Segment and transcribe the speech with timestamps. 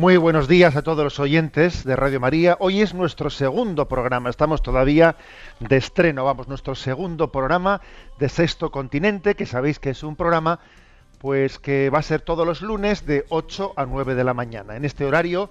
[0.00, 2.56] Muy buenos días a todos los oyentes de Radio María.
[2.58, 4.30] Hoy es nuestro segundo programa.
[4.30, 5.16] Estamos todavía
[5.58, 7.82] de estreno, vamos, nuestro segundo programa
[8.18, 10.58] de Sexto Continente, que sabéis que es un programa
[11.18, 14.74] pues que va a ser todos los lunes de 8 a 9 de la mañana.
[14.74, 15.50] En este horario,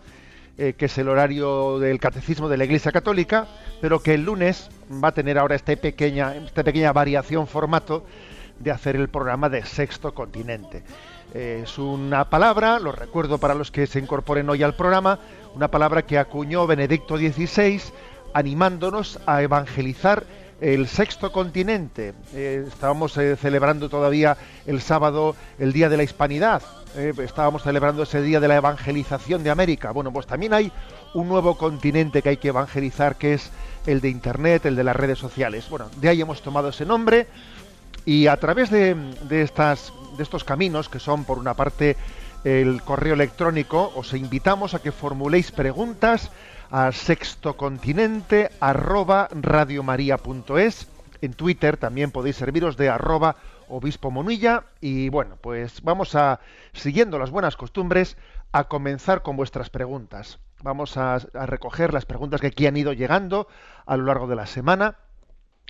[0.58, 3.45] eh, que es el horario del Catecismo de la Iglesia Católica,
[3.81, 8.03] pero que el lunes va a tener ahora esta pequeña, esta pequeña variación formato
[8.58, 10.81] de hacer el programa de Sexto Continente
[11.33, 15.19] es una palabra, lo recuerdo para los que se incorporen hoy al programa,
[15.55, 17.81] una palabra que acuñó Benedicto XVI
[18.33, 20.25] animándonos a evangelizar
[20.61, 22.13] el sexto continente.
[22.33, 26.61] Eh, estábamos eh, celebrando todavía el sábado el Día de la Hispanidad.
[26.95, 29.91] Eh, estábamos celebrando ese Día de la Evangelización de América.
[29.91, 30.71] Bueno, pues también hay
[31.14, 33.52] un nuevo continente que hay que evangelizar, que es
[33.86, 35.69] el de Internet, el de las redes sociales.
[35.69, 37.27] Bueno, de ahí hemos tomado ese nombre
[38.09, 38.97] y a través de,
[39.29, 41.95] estos caminos, que son por una parte
[42.43, 46.31] el correo electrónico, os invitamos a que formuléis preguntas
[46.71, 50.87] a sextocontinente arroba radiomaria.es.
[51.21, 53.36] En Twitter también podéis serviros de arroba
[53.67, 54.64] obispo monilla.
[54.81, 56.39] Y bueno, pues vamos a,
[56.73, 58.17] siguiendo las buenas costumbres,
[58.52, 60.39] a comenzar con vuestras preguntas.
[60.64, 63.47] Vamos a recoger las preguntas que aquí han ido llegando
[63.86, 64.95] a lo largo de la semana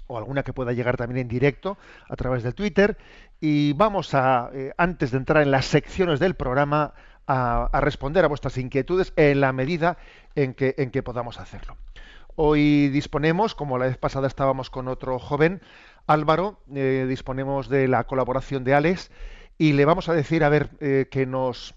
[0.09, 1.77] o alguna que pueda llegar también en directo
[2.09, 2.97] a través del Twitter.
[3.39, 6.93] Y vamos a, eh, antes de entrar en las secciones del programa,
[7.27, 9.97] a, responder a vuestras inquietudes en la medida
[10.33, 11.77] en que, en que podamos hacerlo.
[12.35, 15.61] Hoy disponemos, como la vez pasada estábamos con otro joven,
[16.07, 19.11] Álvaro, eh, disponemos de la colaboración de Alex
[19.59, 21.75] y le vamos a decir, a ver, eh, que nos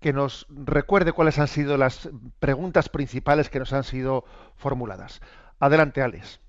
[0.00, 2.08] que nos recuerde cuáles han sido las
[2.38, 4.24] preguntas principales que nos han sido
[4.56, 5.20] formuladas.
[5.58, 6.40] Adelante, Alex.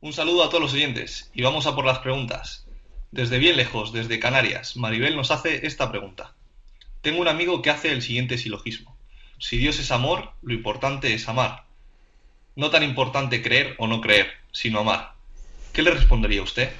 [0.00, 2.64] Un saludo a todos los oyentes y vamos a por las preguntas.
[3.10, 6.34] Desde bien lejos, desde Canarias, Maribel nos hace esta pregunta.
[7.00, 8.96] Tengo un amigo que hace el siguiente silogismo.
[9.40, 11.64] Si Dios es amor, lo importante es amar.
[12.54, 15.14] No tan importante creer o no creer, sino amar.
[15.72, 16.70] ¿Qué le respondería usted?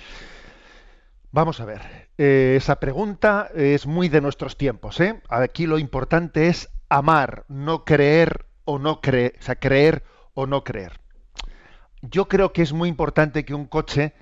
[1.33, 2.09] Vamos a ver.
[2.19, 5.01] Eh, esa pregunta es muy de nuestros tiempos.
[5.01, 5.21] ¿eh?
[5.29, 10.05] Aquí lo importante es amar, no creer o no creer, o sea, creer
[10.35, 11.01] o no creer
[12.03, 14.15] yo creo que es muy importante que un coche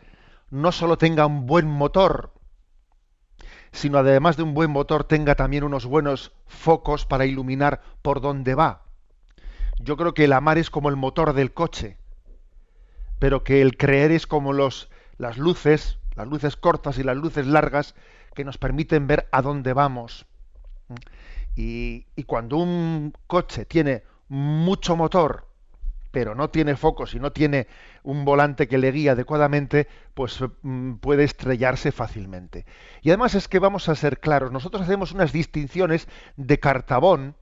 [0.51, 2.33] no solo tenga un buen motor,
[3.73, 8.55] sino además de un buen motor tenga también unos buenos focos para iluminar por dónde
[8.55, 8.83] va.
[9.79, 11.99] Yo creo que el amar es como el motor del coche,
[13.19, 14.89] pero que el creer es como los,
[15.19, 17.95] las luces, las luces cortas y las luces largas
[18.35, 20.27] que nos permiten ver a dónde vamos.
[21.57, 25.46] Y, y cuando un coche tiene mucho motor
[26.17, 27.67] pero no tiene focos y no tiene
[28.03, 32.65] un volante que le guíe adecuadamente, pues mm, puede estrellarse fácilmente.
[33.03, 37.37] Y además es que vamos a ser claros, nosotros hacemos unas distinciones de cartabón,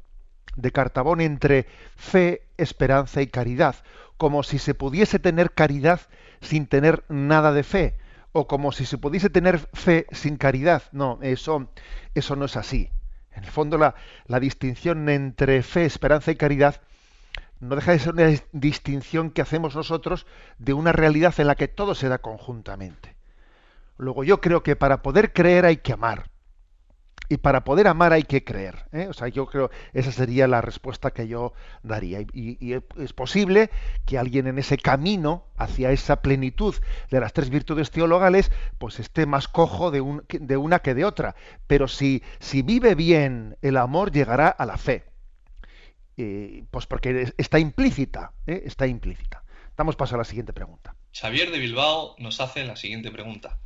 [0.57, 3.77] de cartabón entre fe, esperanza y caridad,
[4.17, 6.01] como si se pudiese tener caridad
[6.41, 7.97] sin tener nada de fe,
[8.33, 10.83] o como si se pudiese tener fe sin caridad.
[10.91, 11.71] No, eso,
[12.17, 12.91] eso no es así.
[13.31, 13.95] En el fondo la,
[14.27, 16.81] la distinción entre fe, esperanza y caridad
[17.61, 20.27] no deja de ser una distinción que hacemos nosotros
[20.59, 23.15] de una realidad en la que todo se da conjuntamente.
[23.97, 26.31] Luego yo creo que para poder creer hay que amar.
[27.29, 28.85] Y para poder amar hay que creer.
[28.93, 29.07] ¿eh?
[29.09, 32.21] O sea, yo creo esa sería la respuesta que yo daría.
[32.21, 33.71] Y, es posible
[34.05, 36.75] que alguien en ese camino hacia esa plenitud
[37.11, 41.35] de las tres virtudes teologales, pues esté más cojo de, de una que de otra.
[41.67, 45.14] Pero si, si vive bien el amor, llegará a la fe.
[46.17, 48.63] Eh, pues porque está implícita, ¿eh?
[48.65, 49.43] está implícita.
[49.77, 50.95] Damos paso a la siguiente pregunta.
[51.13, 53.59] Xavier de Bilbao nos hace la siguiente pregunta.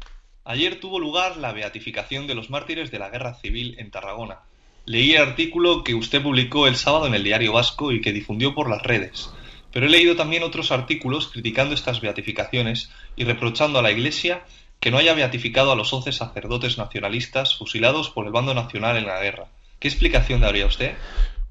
[0.44, 4.40] Ayer tuvo lugar la beatificación de los mártires de la guerra civil en Tarragona.
[4.86, 8.54] Leí el artículo que usted publicó el sábado en el Diario Vasco y que difundió
[8.54, 9.30] por las redes.
[9.70, 14.44] pero he leído también otros artículos criticando estas beatificaciones y reprochando a la Iglesia
[14.80, 19.06] que no haya beatificado a los once sacerdotes nacionalistas fusilados por el bando nacional en
[19.06, 19.48] la guerra.
[19.78, 20.94] ¿Qué explicación daría usted?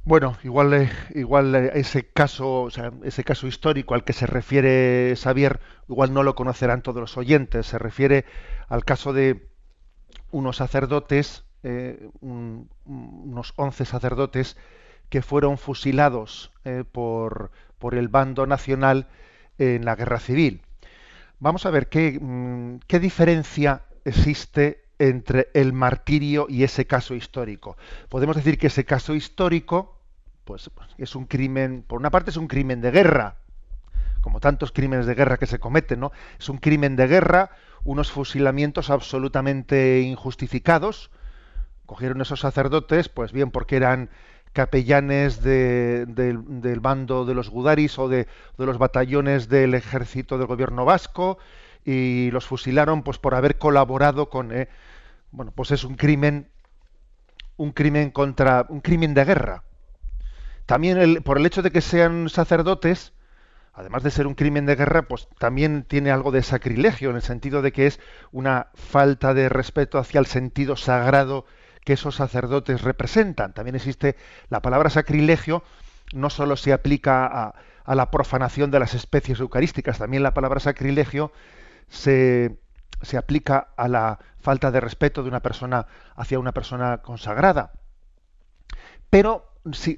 [0.07, 4.25] Bueno, igual, eh, igual eh, ese caso, o sea, ese caso histórico al que se
[4.25, 5.59] refiere Xavier,
[5.89, 7.67] igual no lo conocerán todos los oyentes.
[7.67, 8.23] Se refiere
[8.69, 9.49] al caso de
[10.31, 14.55] unos sacerdotes, eh, unos once sacerdotes
[15.09, 16.53] que fueron fusilados
[16.93, 19.07] por, por el bando nacional
[19.57, 20.61] en la guerra civil.
[21.39, 27.75] Vamos a ver qué, mm, qué diferencia existe entre el martirio y ese caso histórico.
[28.07, 29.96] Podemos decir que ese caso histórico
[30.47, 33.35] pues, pues es un crimen, por una parte es un crimen de guerra,
[34.21, 36.11] como tantos crímenes de guerra que se cometen, ¿no?
[36.39, 37.51] Es un crimen de guerra,
[37.83, 41.11] unos fusilamientos absolutamente injustificados.
[41.85, 44.09] Cogieron esos sacerdotes, pues bien, porque eran
[44.53, 48.27] capellanes del bando de los gudaris o de,
[48.57, 51.37] los batallones del ejército del gobierno vasco
[51.85, 54.67] y los fusilaron pues por haber colaborado con eh,
[55.31, 56.47] bueno pues es un crimen
[57.55, 59.63] un crimen contra un crimen de guerra
[60.67, 63.13] también por el hecho de que sean sacerdotes,
[63.73, 67.21] además de ser un crimen de guerra, pues también tiene algo de sacrilegio, en el
[67.21, 67.99] sentido de que es
[68.31, 71.45] una falta de respeto hacia el sentido sagrado
[71.85, 73.53] que esos sacerdotes representan.
[73.53, 74.17] También existe
[74.49, 75.63] la palabra sacrilegio,
[76.13, 77.55] no solo se aplica a,
[77.85, 81.31] a la profanación de las especies eucarísticas, también la palabra sacrilegio
[81.87, 82.59] se,
[83.01, 85.87] se aplica a la falta de respeto de una persona
[86.17, 87.71] hacia una persona consagrada.
[89.09, 89.53] Pero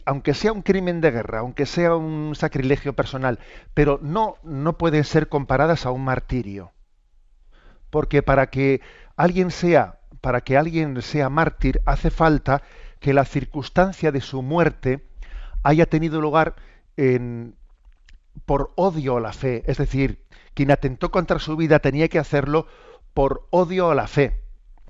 [0.05, 3.39] aunque sea un crimen de guerra, aunque sea un sacrilegio personal,
[3.73, 6.71] pero no, no pueden ser comparadas a un martirio.
[7.89, 8.81] Porque para que
[9.15, 12.61] alguien sea, para que alguien sea mártir, hace falta
[12.99, 15.05] que la circunstancia de su muerte
[15.63, 16.55] haya tenido lugar
[16.97, 17.55] en,
[18.45, 19.63] por odio a la fe.
[19.65, 22.67] Es decir, quien atentó contra su vida tenía que hacerlo
[23.13, 24.41] por odio a la fe,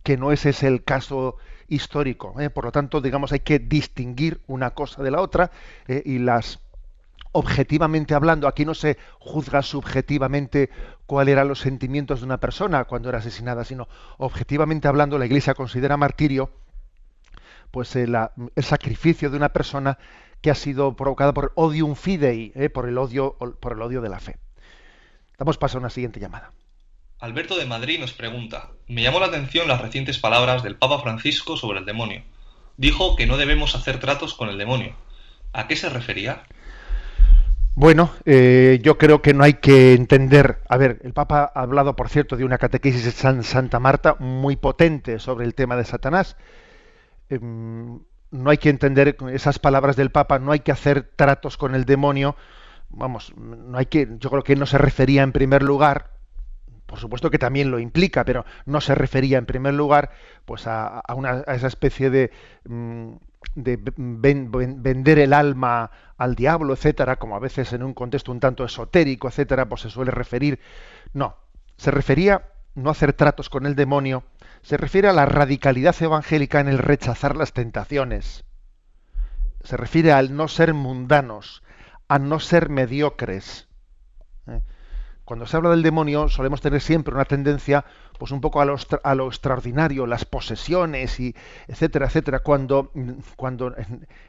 [0.04, 1.38] que no ese es el caso
[1.70, 2.40] histórico.
[2.40, 2.50] ¿eh?
[2.50, 5.52] Por lo tanto, digamos, hay que distinguir una cosa de la otra
[5.88, 6.02] ¿eh?
[6.06, 6.60] y las
[7.32, 10.70] objetivamente hablando, aquí no se juzga subjetivamente
[11.06, 13.88] cuáles eran los sentimientos de una persona cuando era asesinada, sino
[14.18, 16.50] objetivamente hablando, la Iglesia considera martirio
[17.72, 18.18] pues el,
[18.58, 20.00] sacrificio de una persona
[20.42, 22.70] que ha sido provocada por odium fidei, ¿eh?
[22.70, 24.38] por el odio por el odio de la fe.
[25.38, 26.52] Damos paso a una siguiente llamada.
[27.20, 31.58] Alberto de Madrid nos pregunta, me llamó la atención las recientes palabras del Papa Francisco
[31.58, 32.22] sobre el demonio.
[32.78, 34.96] Dijo que no debemos hacer tratos con el demonio.
[35.52, 36.44] ¿A qué se refería?
[37.76, 40.62] Bueno, eh, yo creo que no hay que entender.
[40.70, 44.16] A ver, el Papa ha hablado, por cierto, de una catequesis de San Santa Marta
[44.20, 46.38] muy potente sobre el tema de Satanás.
[47.30, 48.00] Em,
[48.32, 51.84] no hay que entender esas palabras del Papa, no hay que hacer tratos con el
[51.84, 52.38] demonio.
[52.90, 54.08] Vamos, no hay que.
[54.20, 56.19] Yo creo que no se refería en primer lugar
[56.90, 60.10] por supuesto que también lo implica, pero no se refería en primer lugar
[60.46, 62.32] pues a, una, esa especie de,
[62.68, 63.12] mm,
[63.54, 68.66] de vender el alma al diablo, etcétera, como a veces en un contexto un tanto
[68.66, 70.60] esotérico, etcétera, pues se suele referir.
[71.14, 71.38] No,
[71.78, 74.24] se refería no a hacer tratos con el demonio,
[74.64, 78.46] se refiere a la radicalidad evangélica en el rechazar las tentaciones.
[79.64, 81.62] Se refiere al no ser mundanos,
[82.08, 83.69] a no ser mediocres.
[85.30, 87.86] Cuando se habla del demonio solemos tener siempre una tendencia
[88.18, 91.36] pues un poco a lo, a lo extraordinario, las posesiones y
[91.68, 92.92] etcétera, etcétera, cuando,
[93.36, 93.76] cuando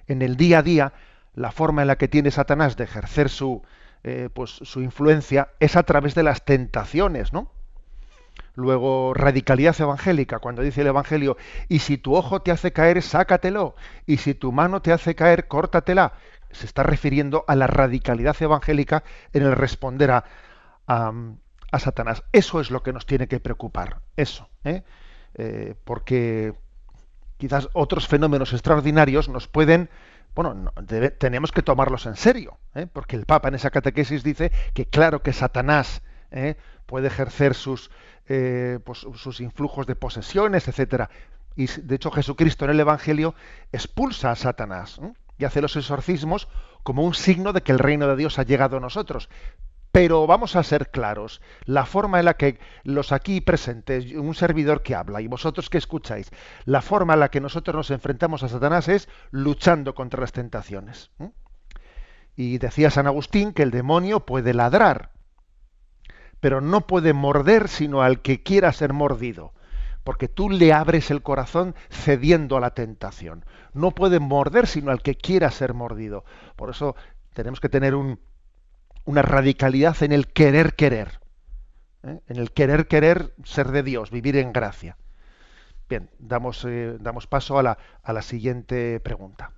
[0.09, 0.93] en, el día a día
[1.35, 3.63] la forma en la que tiene Satanás de ejercer su,
[4.05, 7.51] eh, pues, su influencia es a través de las tentaciones, ¿no?
[8.55, 11.39] Luego, radicalidad evangélica, cuando dice el Evangelio,
[11.71, 15.49] y si tu ojo te hace caer, sácatelo, y si tu mano te hace caer,
[15.49, 16.13] córtatela.
[16.51, 19.03] Se está refiriendo a la radicalidad evangélica
[19.33, 20.25] en el responder a,
[20.91, 22.25] a, Satanás.
[22.33, 24.83] Eso es lo que nos tiene que preocupar, eso, ¿eh?
[25.35, 26.55] Eh, porque
[27.37, 29.89] quizás otros fenómenos extraordinarios nos pueden,
[30.35, 30.73] bueno,
[31.19, 32.89] tenemos que tomarlos en serio, ¿eh?
[32.93, 36.03] porque el Papa en esa catequesis dice que claro que Satanás
[36.87, 37.91] puede ejercer sus,
[38.27, 41.11] pues, sus influjos de posesiones, etcétera.
[41.57, 43.35] Y de hecho Jesucristo en el Evangelio
[43.73, 45.01] expulsa a Satanás
[45.39, 46.49] y hace los exorcismos
[46.83, 49.29] como un signo de que el reino de Dios ha llegado a nosotros.
[49.93, 54.83] Pero vamos a ser claros, la forma en la que los aquí presentes, un servidor
[54.83, 56.31] que habla y vosotros que escucháis,
[56.65, 61.11] la forma en la que nosotros nos enfrentamos a Satanás es luchando contra las tentaciones.
[62.37, 65.11] Y decía San Agustín que el demonio puede ladrar,
[66.39, 69.55] pero no puede morder sino al que quiera ser mordido,
[70.05, 73.45] porque tú le abres el corazón cediendo a la tentación.
[73.75, 76.25] No puede morder sino al que quiera ser mordido.
[76.55, 76.95] Por eso
[77.35, 78.21] tenemos que tener un,
[79.05, 81.21] una radicalidad en el querer querer,
[82.05, 82.21] ¿eh?
[82.29, 84.97] en el querer querer ser de Dios, vivir en gracia.
[85.89, 89.53] Bien, damos, eh, damos paso a la, a la siguiente pregunta.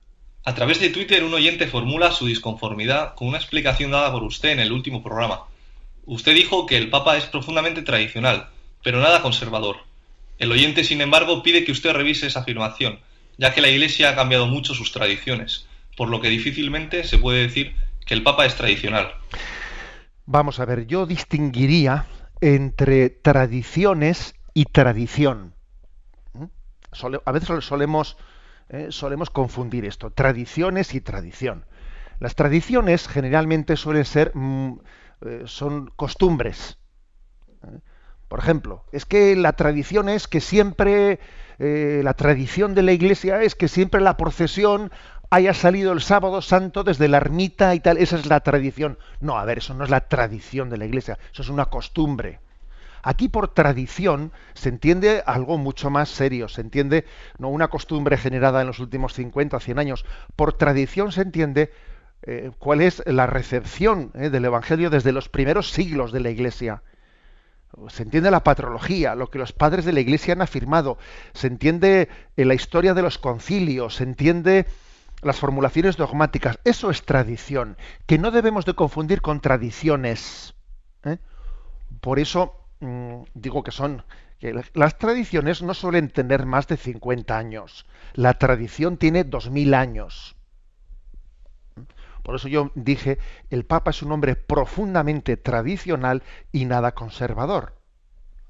[0.45, 4.51] A través de Twitter un oyente formula su disconformidad con una explicación dada por usted
[4.51, 5.45] en el último programa.
[6.05, 8.49] Usted dijo que el Papa es profundamente tradicional,
[8.83, 9.77] pero nada conservador.
[10.39, 12.99] El oyente, sin embargo, pide que usted revise esa afirmación,
[13.39, 17.43] ya que la Iglesia ha cambiado mucho sus tradiciones, por lo que difícilmente se puede
[17.43, 19.13] decir que el Papa es tradicional.
[20.27, 22.07] Vamos a ver, yo distinguiría
[22.41, 25.55] entre tradiciones y tradición
[27.25, 28.17] a veces solemos,
[28.69, 31.65] eh, solemos confundir esto, tradiciones y tradición.
[32.21, 34.81] Las tradiciones generalmente suelen ser, mm,
[35.23, 36.79] eh, son costumbres.
[37.65, 37.79] ¿eh?
[38.29, 41.21] Por ejemplo, es que la tradición es que siempre,
[41.59, 44.91] la tradición de la iglesia es que siempre la procesión
[45.33, 48.99] haya salido el sábado santo desde la ermita y tal, esa es la tradición.
[49.19, 52.41] No, a ver, eso no es la tradición de la iglesia, eso es una costumbre.
[53.03, 57.07] Aquí por tradición se entiende algo mucho más serio, se entiende
[57.39, 60.05] no una costumbre generada en los últimos 50 o 100 años,
[60.37, 61.73] por tradición se entiende
[62.25, 66.83] eh, cuál es la recepción eh, del Evangelio desde los primeros siglos de la Iglesia.
[67.89, 70.99] Se entiende la patrología, lo que los padres de la Iglesia han afirmado,
[71.33, 74.67] se entiende en la historia de los concilios, se entiende
[75.23, 76.59] las formulaciones dogmáticas.
[76.65, 77.77] Eso es tradición,
[78.07, 80.55] que no debemos de confundir con tradiciones.
[81.05, 81.19] ¿eh?
[82.01, 84.03] Por eso Mm, digo que son
[84.41, 87.87] que las tradiciones no suelen tener más de 50 años.
[88.15, 90.35] La tradición tiene 2000 años.
[92.25, 93.19] Por eso yo dije,
[93.51, 97.77] el Papa es un hombre profundamente tradicional y nada conservador.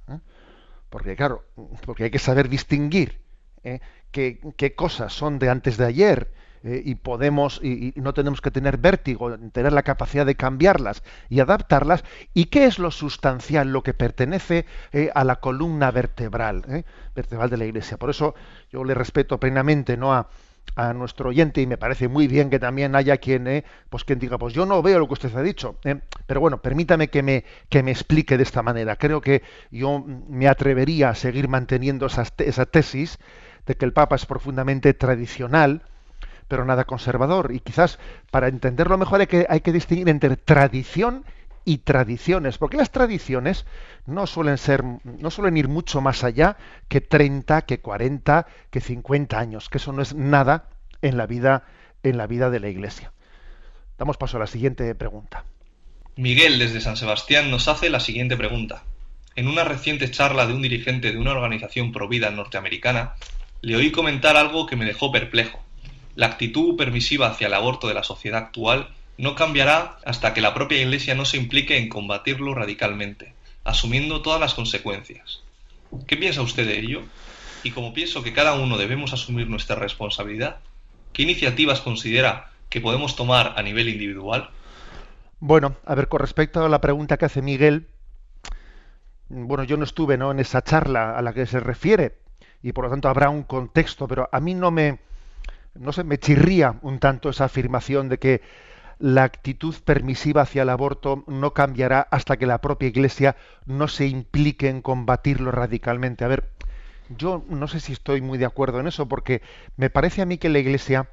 [0.08, 0.18] ¿eh?
[0.88, 1.44] Porque claro,
[1.84, 3.20] porque hay que saber distinguir
[3.62, 3.80] ¿eh?
[4.12, 6.32] qué, qué, cosas son de antes de ayer
[6.64, 11.40] eh, y podemos y, no tenemos que tener vértigo, tener la capacidad de cambiarlas y
[11.40, 12.04] adaptarlas.
[12.34, 16.84] ¿Y qué es lo sustancial, lo que pertenece eh, a la columna vertebral, eh,
[17.16, 17.96] vertebral de la Iglesia?
[17.96, 18.34] Por eso
[18.70, 20.28] yo le respeto plenamente, no a,
[20.76, 24.38] a nuestro oyente y me parece muy bien que también haya quien pues quien diga
[24.38, 25.76] pues yo no veo lo que usted ha dicho
[26.26, 29.42] pero bueno permítame que me que me explique de esta manera creo que
[29.72, 33.18] yo me atrevería a seguir manteniendo esa tesis
[33.66, 35.82] de que el Papa es profundamente tradicional
[36.52, 37.50] pero nada conservador.
[37.54, 37.98] Y quizás
[38.30, 41.24] para entenderlo mejor hay que, distinguir entre tradición
[41.64, 43.64] y tradiciones, porque las tradiciones
[44.04, 49.38] no suelen ser, no suelen ir mucho más allá que 30, que 40, que 50
[49.38, 50.68] años, que eso no es nada
[51.00, 51.64] en la vida,
[52.02, 53.12] en la vida de la Iglesia.
[53.96, 55.46] Damos paso a la siguiente pregunta.
[56.16, 58.84] Miguel desde San Sebastián nos hace la siguiente pregunta.
[59.36, 63.14] En una reciente charla de un dirigente de una organización provida norteamericana,
[63.62, 65.62] le oí comentar algo que me dejó perplejo.
[66.14, 70.54] La actitud permisiva hacia el aborto de la sociedad actual no cambiará hasta que la
[70.54, 75.42] propia Iglesia no se implique en combatirlo radicalmente, asumiendo todas las consecuencias.
[76.06, 77.02] ¿Qué piensa usted de ello?
[77.62, 80.58] Y como pienso que cada uno debemos asumir nuestra responsabilidad,
[81.12, 84.50] ¿qué iniciativas considera que podemos tomar a nivel individual?
[85.38, 87.88] Bueno, a ver, con respecto a la pregunta que hace Miguel,
[89.28, 90.30] bueno, yo no estuve ¿no?
[90.30, 92.18] en esa charla a la que se refiere
[92.62, 95.00] y por lo tanto habrá un contexto, pero a mí no me,
[95.74, 98.42] no sé, me chirría un tanto esa afirmación de que
[98.98, 103.36] la actitud permisiva hacia el aborto no cambiará hasta que la propia Iglesia
[103.66, 106.24] no se implique en combatirlo radicalmente.
[106.24, 106.50] A ver,
[107.08, 109.42] yo no sé si estoy muy de acuerdo en eso, porque
[109.76, 111.08] me parece a mí que la Iglesia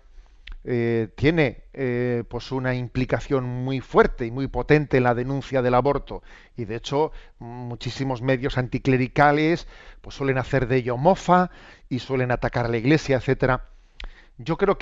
[0.65, 5.73] eh, tiene eh, pues una implicación muy fuerte y muy potente en la denuncia del
[5.73, 6.21] aborto
[6.57, 9.67] y de hecho muchísimos medios anticlericales
[10.01, 11.49] pues suelen hacer de ello mofa
[11.87, 13.69] y suelen atacar a la Iglesia, etcétera
[14.39, 14.73] yo creo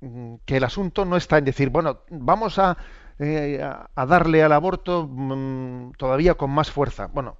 [0.00, 2.78] mm, que, el asunto no está en decir, bueno, vamos a,
[3.18, 7.08] eh, a darle al aborto mm, todavía con más fuerza.
[7.08, 7.36] Bueno,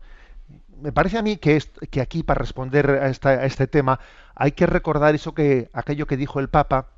[0.83, 3.09] me parece a mí que, que aquí para responder a,
[3.47, 4.01] este tema
[4.35, 6.89] hay que recordar eso que aquello que dijo el Papa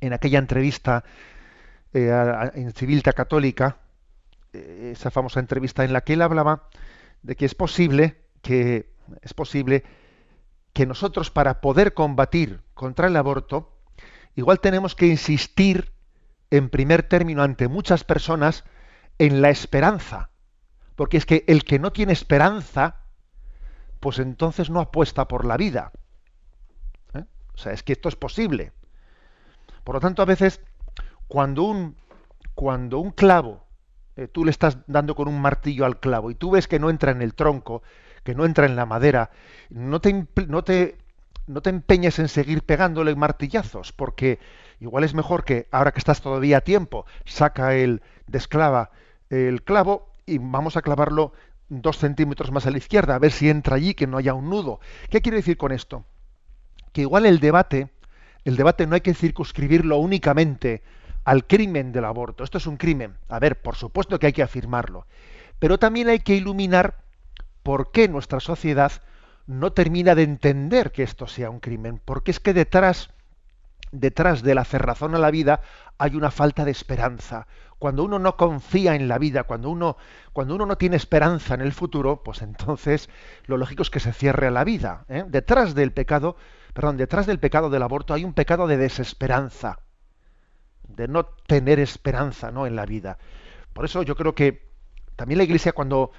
[0.00, 1.04] en aquella entrevista
[1.92, 2.10] eh,
[2.54, 3.76] en Civilta Católica,
[4.52, 6.68] eh, esa famosa entrevista en la que él hablaba
[7.22, 8.90] de que es posible que
[9.22, 9.84] es posible
[10.72, 13.73] que nosotros para poder combatir contra el aborto
[14.34, 15.92] igual tenemos que insistir
[16.50, 18.64] en primer término ante muchas personas
[19.18, 20.30] en la esperanza.
[20.96, 22.96] Porque es que el que no tiene esperanza,
[24.00, 25.92] pues entonces no apuesta por la vida.
[27.14, 27.24] ¿eh?
[27.54, 28.72] O sea, es que esto es posible.
[29.82, 30.60] Por lo tanto, a veces,
[31.26, 31.96] cuando un,
[32.54, 33.66] cuando un clavo,
[34.16, 36.90] eh, tú le estás dando con un martillo al clavo y tú ves que no
[36.90, 37.82] entra en el tronco,
[38.22, 39.30] que no entra en la madera,
[39.70, 40.98] no te, no te
[41.46, 44.38] no te empeñes en seguir pegándole martillazos, porque
[44.80, 48.90] igual es mejor que, ahora que estás todavía a tiempo, saca el desclava
[49.30, 51.32] el clavo y vamos a clavarlo
[51.68, 54.48] dos centímetros más a la izquierda, a ver si entra allí, que no haya un
[54.48, 54.80] nudo.
[55.10, 56.04] ¿Qué quiero decir con esto?
[56.92, 57.90] Que igual el debate,
[58.44, 60.82] el debate no hay que circunscribirlo únicamente
[61.24, 62.44] al crimen del aborto.
[62.44, 63.16] Esto es un crimen.
[63.28, 65.06] A ver, por supuesto que hay que afirmarlo.
[65.58, 66.98] Pero también hay que iluminar
[67.62, 68.92] por qué nuestra sociedad
[69.46, 72.00] no termina de entender que esto sea un crimen.
[72.04, 73.10] Porque es que detrás,
[73.92, 75.60] detrás de la cerrazón a la vida
[75.98, 77.46] hay una falta de esperanza.
[77.78, 79.96] Cuando uno no confía en la vida, cuando uno,
[80.32, 83.10] cuando uno no tiene esperanza en el futuro, pues entonces
[83.46, 85.04] lo lógico es que se cierre a la vida.
[85.08, 85.24] ¿eh?
[85.28, 86.36] Detrás del pecado,
[86.72, 89.80] perdón, detrás del pecado del aborto hay un pecado de desesperanza,
[90.88, 92.66] de no tener esperanza ¿no?
[92.66, 93.18] en la vida.
[93.72, 94.72] Por eso yo creo que
[95.16, 96.12] también la Iglesia cuando,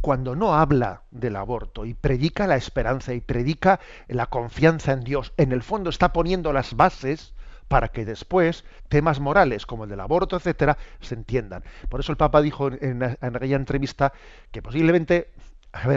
[0.00, 5.32] cuando no habla del aborto y predica la esperanza y predica la confianza en Dios,
[5.36, 7.34] en el fondo está poniendo las bases
[7.68, 11.64] para que después temas morales como el del aborto, etcétera, se entiendan.
[11.88, 14.12] Por eso el Papa dijo en, aquella entrevista
[14.50, 15.32] que posiblemente,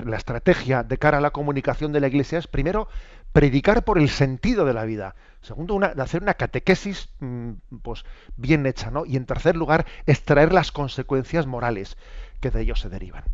[0.06, 2.88] la estrategia de cara a la comunicación de la Iglesia es primero
[3.34, 5.16] predicar por el sentido de la vida.
[5.42, 8.06] Segundo, una, hacer una catequesis mm, pues,
[8.38, 9.06] bien hecha, ¿no?
[9.06, 11.98] Y en tercer lugar, extraer las consecuencias morales
[12.40, 13.26] que de ellos se derivan.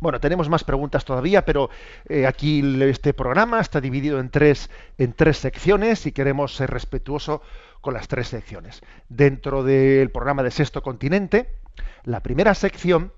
[0.00, 1.70] Bueno, tenemos más preguntas todavía, pero
[2.08, 7.40] eh, aquí este programa está dividido en tres, en tres secciones y queremos ser respetuosos
[7.80, 8.82] con las tres secciones.
[9.08, 11.48] Dentro del programa de Sexto Continente,
[12.04, 13.12] la primera sección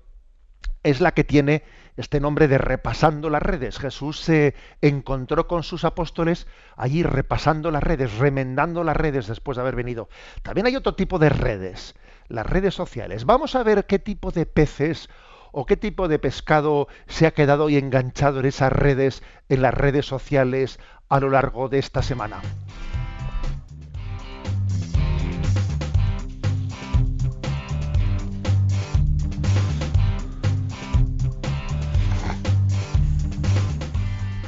[0.83, 1.63] es la que tiene
[1.97, 3.79] este nombre de repasando las redes.
[3.79, 9.61] Jesús se encontró con sus apóstoles allí repasando las redes, remendando las redes después de
[9.61, 10.07] haber venido.
[10.43, 11.95] También hay otro tipo de redes,
[12.27, 13.25] las redes sociales.
[13.25, 15.09] Vamos a ver qué tipo de peces
[15.51, 19.73] o qué tipo de pescado se ha quedado y enganchado en esas redes, en las
[19.73, 22.41] redes sociales a lo largo de esta semana.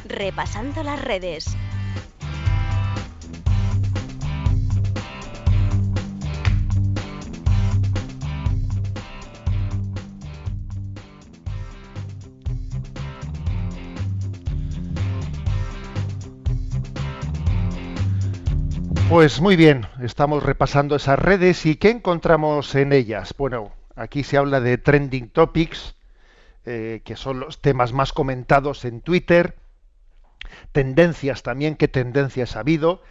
[0.08, 1.56] Repasando las redes.
[19.10, 23.34] Pues muy bien, estamos repasando esas redes y ¿qué encontramos en ellas?
[23.36, 25.96] Bueno, aquí se habla de trending topics,
[26.64, 29.56] eh, que son los temas más comentados en Twitter,
[30.74, 33.02] tendencias también, qué tendencias ha habido,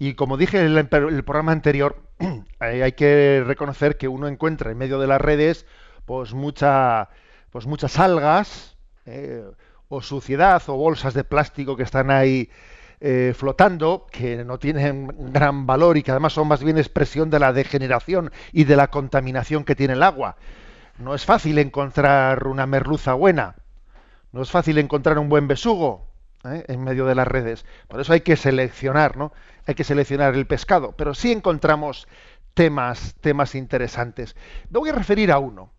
[0.00, 2.02] y como dije en el, programa anterior,
[2.58, 5.64] hay que reconocer que uno encuentra en medio de las redes
[6.06, 7.08] pues, mucha,
[7.50, 9.44] pues muchas algas, eh,
[9.86, 12.50] o suciedad, o bolsas de plástico que están ahí
[13.00, 17.38] eh, flotando, que no tienen gran valor y que además son más bien expresión de
[17.38, 20.36] la degeneración y de la contaminación que tiene el agua.
[20.98, 23.56] No es fácil encontrar una merluza buena,
[24.32, 26.10] no es fácil encontrar un buen besugo
[26.44, 26.64] ¿eh?
[26.68, 27.64] en medio de las redes.
[27.88, 29.32] Por eso hay que seleccionar, ¿no?
[29.66, 32.06] Hay que seleccionar el pescado, pero sí encontramos
[32.54, 34.36] temas, temas interesantes.
[34.68, 35.72] Me voy a referir a uno,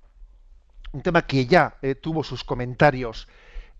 [0.91, 3.27] un tema que ya eh, tuvo sus comentarios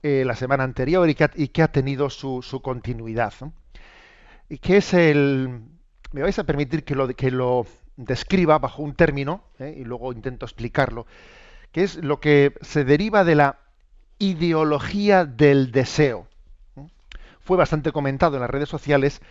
[0.04, 3.34] eh, la semana anterior y que ha, tenido su, continuidad.
[4.50, 5.62] Y que es el...
[6.12, 7.66] Me vais a permitir que lo, que lo
[7.98, 9.76] describa bajo un término, ¿eh?
[9.78, 11.06] y luego intento explicarlo,
[11.72, 13.60] que es lo que se deriva de la
[14.18, 16.28] ideología del deseo.
[17.40, 19.22] Fue bastante comentado en las redes sociales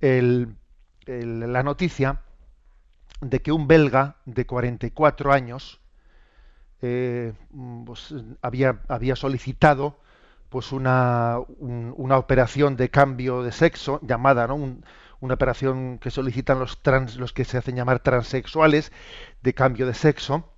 [0.00, 2.20] la noticia
[3.20, 5.80] de que un belga de 44 años
[6.82, 7.32] eh,
[7.84, 9.98] pues, había, había solicitado
[10.48, 14.78] pues una, una operación de cambio de sexo llamada, ¿no?
[15.20, 18.92] una operación que solicitan los trans, los que se hacen llamar transexuales
[19.42, 20.48] de cambio de sexo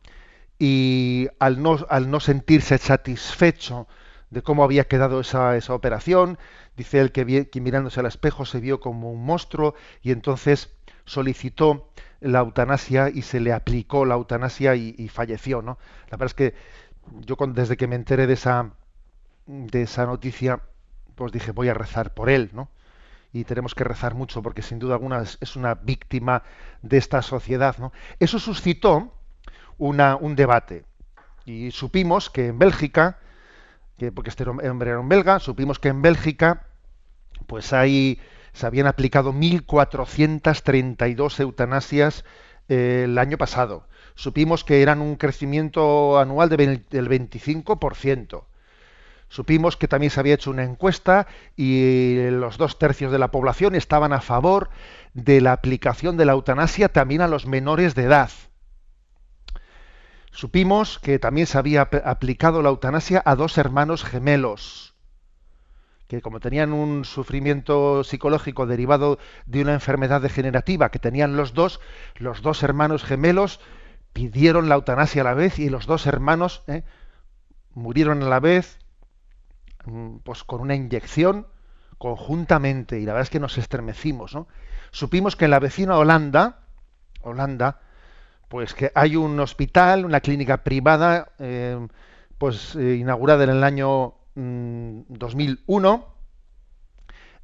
[0.59, 3.87] y al no, al no sentirse satisfecho
[4.31, 6.39] de cómo había quedado esa, esa operación,
[6.77, 10.71] dice él que, mirándose al espejo se vio como un monstruo y entonces
[11.05, 15.79] solicitó la eutanasia y se le aplicó la eutanasia y, falleció, ¿no?
[16.11, 16.55] La verdad es que
[17.25, 18.73] yo desde que me enteré de esa
[19.49, 20.61] de esa noticia,
[21.15, 22.69] pues dije, voy a rezar por él, ¿no?
[23.33, 26.45] Y tenemos que rezar mucho porque sin duda alguna es, una víctima
[26.83, 27.93] de esta sociedad, ¿no?
[28.21, 29.15] Eso suscitó
[29.79, 30.85] una, un debate
[31.45, 33.19] y supimos que en Bélgica,
[33.97, 36.67] que, porque este hombre era un belga, supimos que en Bélgica,
[37.47, 38.21] pues ahí
[38.53, 42.27] se habían aplicado 1.432 eutanasias
[42.69, 43.89] eh, el año pasado.
[44.15, 48.45] Supimos que eran un crecimiento anual de, del 25%.
[49.29, 53.75] Supimos que también se había hecho una encuesta y los dos tercios de la población
[53.75, 54.71] estaban a favor
[55.13, 58.31] de la aplicación de la eutanasia también a los menores de edad.
[60.31, 64.95] Supimos que también se había aplicado la eutanasia a dos hermanos gemelos,
[66.07, 71.81] que como tenían un sufrimiento psicológico derivado de una enfermedad degenerativa que tenían los dos,
[72.17, 73.61] los dos hermanos gemelos
[74.15, 76.83] pidieron la eutanasia a la vez y los dos hermanos ¿eh?
[77.75, 78.79] murieron a la vez
[80.25, 81.47] pues con una inyección
[81.99, 84.49] conjuntamente y la verdad es que nos estremecimos ¿no?
[84.91, 86.61] supimos que en la vecina Holanda
[87.23, 87.81] Holanda
[88.49, 91.87] pues que hay un hospital una clínica privada eh,
[92.39, 96.03] pues eh, inaugurada en el año 2001 mm,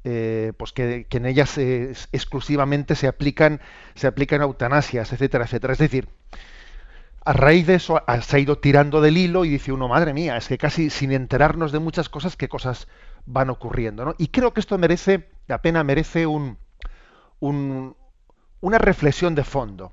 [0.07, 3.59] eh, pues que, en ellas exclusivamente se aplican
[3.95, 6.07] se aplican eutanasias etcétera etcétera es decir
[7.25, 10.37] a raíz de eso se ha ido tirando del hilo y dice uno, madre mía,
[10.37, 12.87] es que casi sin enterarnos de muchas cosas, qué cosas
[13.25, 14.05] van ocurriendo.
[14.05, 14.13] ¿no?
[14.19, 16.59] Y creo que esto merece, la pena merece un,
[17.39, 19.91] una reflexión de fondo.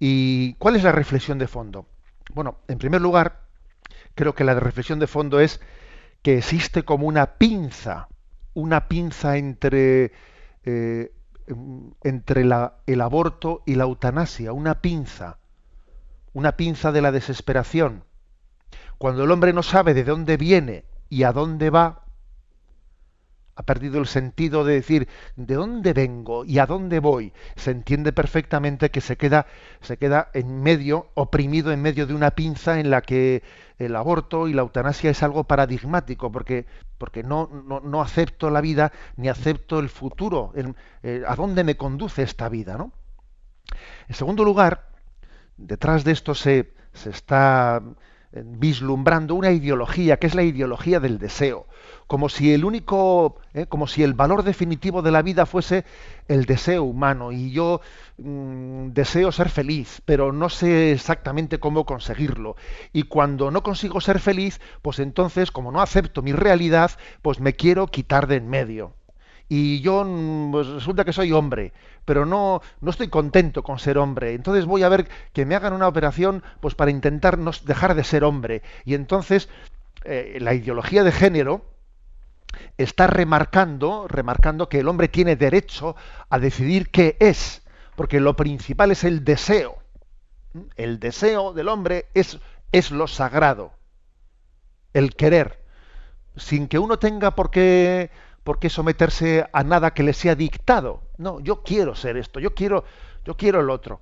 [0.00, 1.86] ¿Y cuál es la reflexión de fondo?
[2.34, 3.42] Bueno, en primer lugar,
[4.16, 5.60] creo que la reflexión de fondo es
[6.22, 8.08] que existe como una pinza,
[8.54, 10.10] una pinza entre,
[10.64, 11.12] eh,
[12.02, 15.38] entre el aborto y la eutanasia, una pinza
[16.36, 18.04] una pinza de la desesperación.
[18.98, 22.04] Cuando el hombre no sabe de dónde viene y a dónde va,
[23.54, 28.12] ha perdido el sentido de decir de dónde vengo y a dónde voy, se entiende
[28.12, 29.46] perfectamente que se queda,
[29.80, 33.42] se queda en medio, oprimido en medio de una pinza en la que
[33.78, 36.66] el aborto y la eutanasia es algo paradigmático, porque,
[36.98, 37.48] porque no,
[37.82, 40.52] no, acepto la vida ni acepto el futuro,
[41.02, 42.76] eh, a dónde me conduce esta vida.
[42.76, 42.92] ¿no?
[44.06, 44.95] En segundo lugar,
[45.56, 47.82] detrás de esto se, se está
[48.32, 51.66] eh, vislumbrando una ideología que es la ideología del deseo,
[52.06, 55.84] como si el único, eh, como si el valor definitivo de la vida fuese
[56.28, 57.32] el deseo humano.
[57.32, 57.80] Y yo
[58.18, 62.56] mm, deseo ser feliz, pero no sé exactamente cómo conseguirlo.
[62.92, 66.90] Y cuando no consigo ser feliz, pues entonces como no acepto mi realidad,
[67.22, 68.94] pues me quiero quitar de en medio.
[69.48, 71.72] Y yo mm, pues resulta que soy hombre,
[72.06, 74.32] pero no, no estoy contento con ser hombre.
[74.32, 78.04] Entonces voy a ver que me hagan una operación pues para intentar no dejar de
[78.04, 78.62] ser hombre.
[78.86, 79.50] Y entonces
[80.04, 81.66] eh, la ideología de género
[82.78, 85.96] está remarcando, remarcando que el hombre tiene derecho
[86.30, 87.62] a decidir qué es,
[87.96, 89.76] porque lo principal es el deseo.
[90.76, 92.38] El deseo del hombre es,
[92.72, 93.72] es lo sagrado,
[94.94, 95.62] el querer,
[96.36, 98.10] sin que uno tenga por qué
[98.46, 101.02] por qué someterse a nada que le sea dictado.
[101.18, 102.84] No, yo quiero ser esto, yo quiero,
[103.24, 104.00] yo quiero el otro.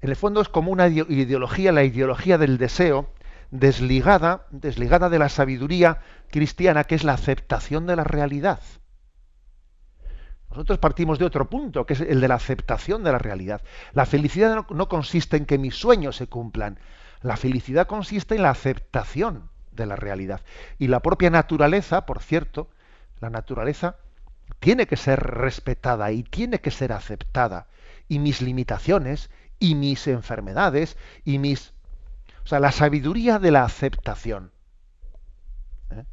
[0.00, 3.10] En el fondo es como una ideología, la ideología del deseo,
[3.50, 8.60] desligada, desligada de la sabiduría cristiana, que es la aceptación de la realidad.
[10.48, 13.60] Nosotros partimos de otro punto, que es el de la aceptación de la realidad.
[13.92, 16.78] La felicidad no, no consiste en que mis sueños se cumplan.
[17.22, 20.42] La felicidad consiste en la aceptación de la realidad.
[20.78, 22.68] Y la propia naturaleza, por cierto,
[23.22, 23.96] la naturaleza
[24.58, 27.68] tiene que ser respetada y tiene que ser aceptada.
[28.08, 31.72] Y mis limitaciones y mis enfermedades y mis...
[32.44, 34.50] O sea, la sabiduría de la aceptación.
[35.90, 36.04] ¿eh?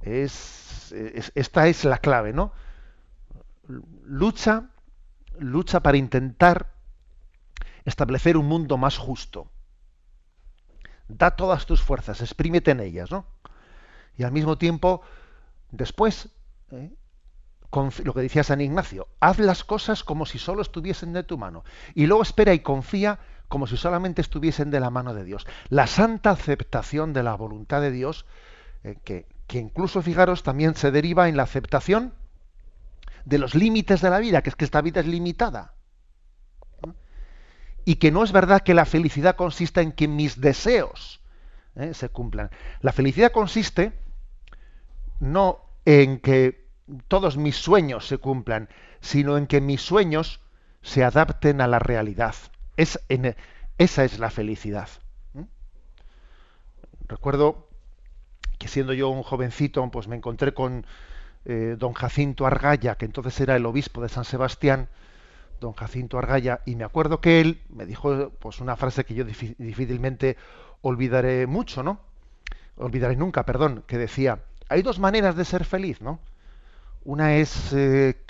[0.00, 0.94] Es,
[1.34, 2.52] esta es la clave, ¿no?
[4.04, 4.70] Lucha,
[5.40, 6.72] lucha para intentar
[7.84, 9.50] establecer un mundo más justo.
[11.08, 13.26] Da todas tus fuerzas, exprímete en ellas, ¿no?
[14.16, 15.02] Y al mismo tiempo
[15.70, 16.28] Después,
[16.70, 16.90] ¿eh?
[18.04, 21.64] lo que decía San Ignacio, haz las cosas como si solo estuviesen de tu mano.
[21.94, 25.46] Y luego espera y confía como si solamente estuviesen de la mano de Dios.
[25.68, 28.26] La santa aceptación de la voluntad de Dios,
[28.84, 32.14] eh, que, que, incluso, fijaros, también se deriva en la aceptación
[33.24, 35.74] de los límites de la vida, que es que esta vida es limitada.
[37.84, 41.20] Y que no es verdad que la felicidad consista en que mis deseos
[41.74, 41.94] ¿eh?
[41.94, 42.50] se cumplan.
[42.80, 43.92] La felicidad consiste
[45.20, 46.68] no en que
[47.08, 48.68] todos mis sueños se cumplan,
[49.00, 50.40] sino en que mis sueños
[50.82, 52.34] se adapten a la realidad.
[52.76, 53.36] Es en,
[53.78, 54.88] esa es la felicidad.
[57.06, 57.68] Recuerdo
[58.58, 60.84] que siendo yo un jovencito, pues me encontré con
[61.44, 64.88] eh, don Jacinto Argaya, que entonces era el obispo de San Sebastián,
[65.60, 69.24] don Jacinto Argaya, y me acuerdo que él me dijo pues una frase que yo
[69.24, 70.36] difícilmente
[70.82, 72.00] olvidaré mucho, ¿no?
[72.76, 76.20] Olvidaré nunca, perdón, que decía, hay dos maneras de ser feliz, ¿no?
[77.04, 78.20] Una es eh,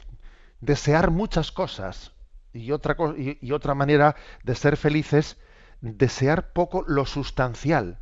[0.61, 2.12] desear muchas cosas
[2.53, 5.37] y otra, y, otra manera de ser feliz es
[5.81, 7.98] desear poco lo sustancial.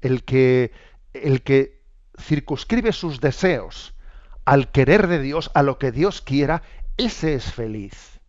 [0.00, 0.72] El que,
[1.12, 1.82] el que
[2.20, 3.94] circunscribe sus deseos
[4.44, 6.62] al querer de Dios, a lo que Dios quiera,
[6.96, 8.20] ese es feliz.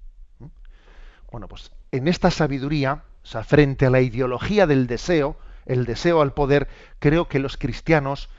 [1.32, 5.38] Bueno, pues en esta sabiduría, o sea, frente a la ideología del deseo,
[5.70, 6.68] el deseo al poder,
[7.00, 8.30] creo que los cristianos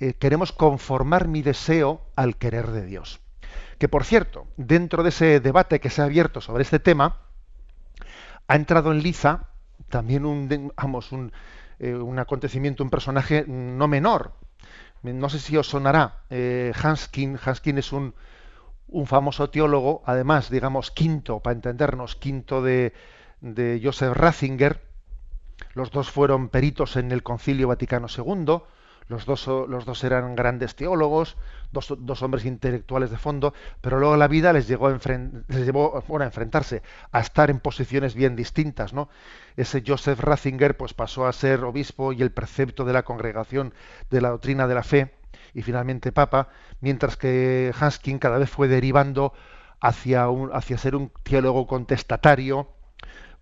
[0.00, 3.20] eh, queremos conformar mi deseo al querer de Dios.
[3.78, 7.20] Que por cierto, dentro de ese debate que se ha abierto sobre este tema,
[8.48, 9.48] ha entrado en liza
[9.88, 10.72] también un,
[11.10, 11.32] un,
[11.78, 14.34] eh, un acontecimiento, un personaje no menor.
[15.02, 16.24] No sé si os sonará.
[16.28, 18.14] Eh, Hanskin, Hanskin es un,
[18.88, 22.92] un famoso teólogo, además, digamos, quinto, para entendernos, quinto de,
[23.40, 24.89] de Joseph Ratzinger.
[25.74, 28.62] Los dos fueron peritos en el Concilio Vaticano II
[29.10, 31.36] los dos, los dos eran grandes teólogos,
[31.72, 36.04] dos, dos, hombres intelectuales de fondo, pero luego la vida les, llegó a les llevó
[36.20, 38.92] a enfrentarse, a estar en posiciones bien distintas.
[38.92, 39.08] ¿no?
[39.56, 43.74] Ese Joseph Ratzinger pues, pasó a ser obispo y el precepto de la congregación
[44.10, 45.12] de la doctrina de la fe
[45.54, 46.48] y finalmente papa,
[46.80, 49.32] mientras que Hanskin cada vez fue derivando
[49.80, 52.68] hacia, un, hacia ser un teólogo contestatario,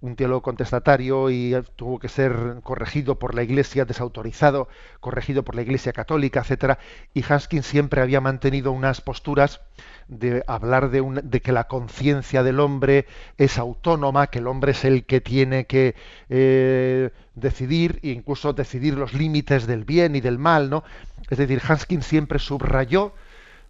[0.00, 4.68] un teólogo contestatario y tuvo que ser corregido por la Iglesia, desautorizado,
[5.00, 6.78] corregido por la Iglesia católica, etcétera.
[7.14, 9.60] Y Haskins siempre había mantenido unas posturas
[10.06, 13.06] de hablar de, de que la conciencia del hombre
[13.38, 15.96] es autónoma, que el hombre es el que tiene que
[16.28, 20.84] eh, decidir, e incluso decidir los límites del bien y del mal, ¿no?
[21.28, 23.12] Es decir, Haskins siempre subrayó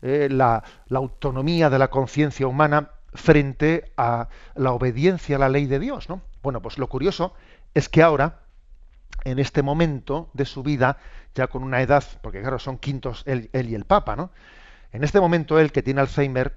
[0.02, 5.78] eh, la autonomía de la conciencia humana frente a la obediencia a la ley de
[5.78, 6.22] Dios, ¿no?
[6.42, 7.34] Bueno, pues lo curioso
[7.74, 8.40] es que ahora,
[9.24, 10.98] en este momento de su vida,
[11.34, 14.30] ya con una edad, porque claro, son quintos él, y el Papa, ¿no?
[14.92, 16.56] En este momento él, que tiene Alzheimer,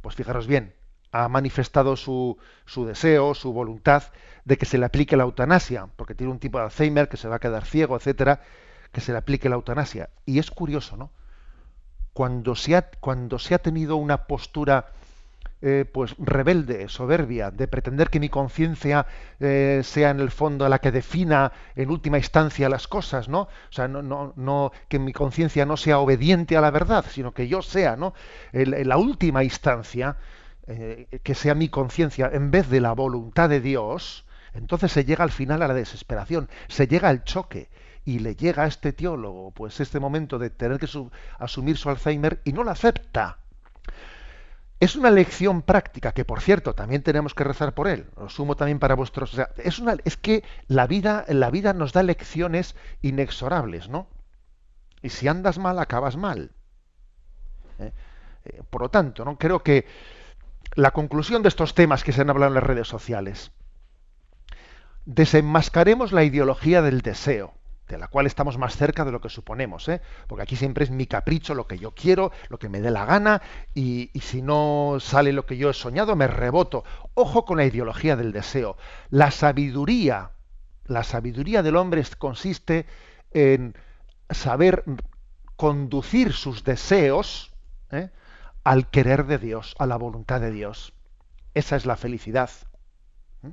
[0.00, 0.74] pues fijaros bien,
[1.12, 2.36] ha manifestado su,
[2.66, 4.04] su, deseo, su voluntad
[4.44, 7.28] de que se le aplique la eutanasia, porque tiene un tipo de Alzheimer que se
[7.28, 8.42] va a quedar ciego, etcétera,
[8.90, 10.10] que se le aplique la eutanasia.
[10.26, 11.10] Y es curioso, ¿no?
[12.14, 14.86] Cuando se ha, cuando se ha tenido una postura
[15.66, 19.06] eh, pues rebelde, soberbia, de pretender que mi conciencia
[19.40, 23.42] eh, sea en el fondo la que defina en última instancia las cosas, ¿no?
[23.42, 27.32] O sea, no, no, no que mi conciencia no sea obediente a la verdad, sino
[27.32, 28.12] que yo sea, ¿no?
[28.52, 30.16] En, la última instancia,
[30.66, 35.24] eh, que sea mi conciencia en vez de la voluntad de Dios, entonces se llega
[35.24, 37.68] al final a la desesperación, se llega al choque
[38.04, 40.88] y le llega a este teólogo pues este momento de tener que
[41.38, 43.38] asumir su Alzheimer y no lo acepta.
[44.80, 48.06] Es una lección práctica que, por cierto, también tenemos que rezar por él.
[48.16, 49.40] Lo sumo también para vuestros.
[49.56, 54.08] Es que la vida, la vida nos da lecciones inexorables, ¿no?
[55.00, 56.50] Y si andas mal, acabas mal.
[57.78, 57.92] ¿Eh?
[58.44, 59.38] Eh, por lo tanto, ¿no?
[59.38, 59.86] creo que
[60.74, 63.52] la conclusión de estos temas que se han hablado en las redes sociales,
[65.06, 67.54] desenmascaremos la ideología del deseo
[67.88, 70.00] de la cual estamos más cerca de lo que suponemos, ¿eh?
[70.26, 73.04] porque aquí siempre es mi capricho, lo que yo quiero, lo que me dé la
[73.04, 73.42] gana,
[73.74, 76.84] y, si no sale lo que yo he soñado, me reboto.
[77.14, 78.76] Ojo con la ideología del deseo.
[79.10, 80.30] La sabiduría,
[80.86, 82.86] la sabiduría del hombre consiste
[83.32, 83.76] en
[84.30, 84.84] saber
[85.56, 87.52] conducir sus deseos
[87.90, 88.10] ¿eh?
[88.64, 90.94] al querer de Dios, a la voluntad de Dios.
[91.52, 92.50] Esa es la felicidad.
[93.42, 93.52] ¿eh?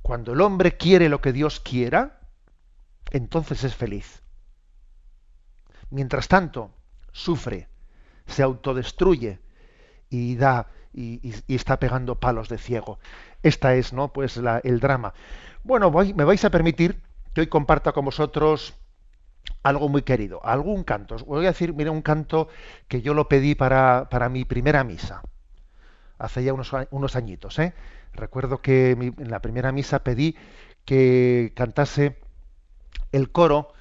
[0.00, 2.23] Cuando el hombre quiere lo que Dios quiera,
[3.14, 4.22] entonces es feliz.
[5.90, 6.72] Mientras tanto,
[7.12, 7.68] sufre,
[8.26, 9.38] se autodestruye
[10.10, 12.98] y da y, está pegando palos de ciego.
[13.42, 14.12] Esta es, ¿no?
[14.12, 15.14] Pues el drama.
[15.62, 17.00] Bueno, me vais a permitir
[17.32, 18.74] que hoy comparta con vosotros
[19.62, 21.14] algo muy querido, algún canto.
[21.14, 22.48] Os voy a decir, mira, un canto
[22.88, 25.22] que yo lo pedí para, para mi primera misa,
[26.18, 27.60] hace ya unos, unos añitos.
[27.60, 27.74] ¿eh?
[28.12, 30.36] Recuerdo que en la primera misa pedí
[30.84, 32.23] que cantase
[33.14, 33.72] el coro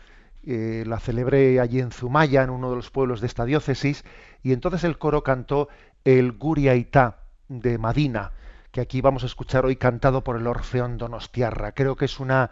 [0.45, 4.03] eh, la celebré allí en Zumaya, en uno de los pueblos de esta diócesis,
[4.43, 5.69] y entonces el coro cantó
[6.03, 7.17] el Guriaitá
[7.47, 8.31] de Madina,
[8.71, 11.71] que aquí vamos a escuchar hoy cantado por el Orfeón Donostiarra.
[11.71, 12.51] Creo que es una,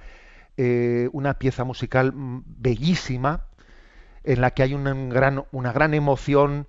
[0.57, 3.45] eh, una pieza musical bellísima,
[4.23, 6.67] en la que hay una gran, una gran emoción,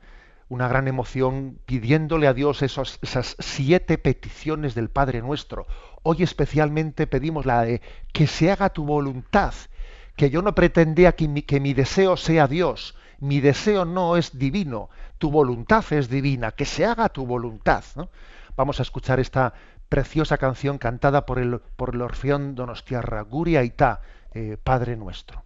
[0.48, 5.66] una gran emoción pidiéndole a Dios esas siete peticiones del Padre nuestro.
[6.02, 7.80] Hoy especialmente pedimos la de
[8.12, 9.54] que se haga tu voluntad
[10.22, 14.38] que yo no pretendía que mi, que mi deseo sea Dios, mi deseo no es
[14.38, 17.82] divino, tu voluntad es divina, que se haga tu voluntad.
[18.56, 19.52] Vamos a escuchar esta
[19.88, 24.00] preciosa canción cantada por el, Orfeón Donostiarra, Guria Ita,
[24.32, 25.41] eh, Padre nuestro.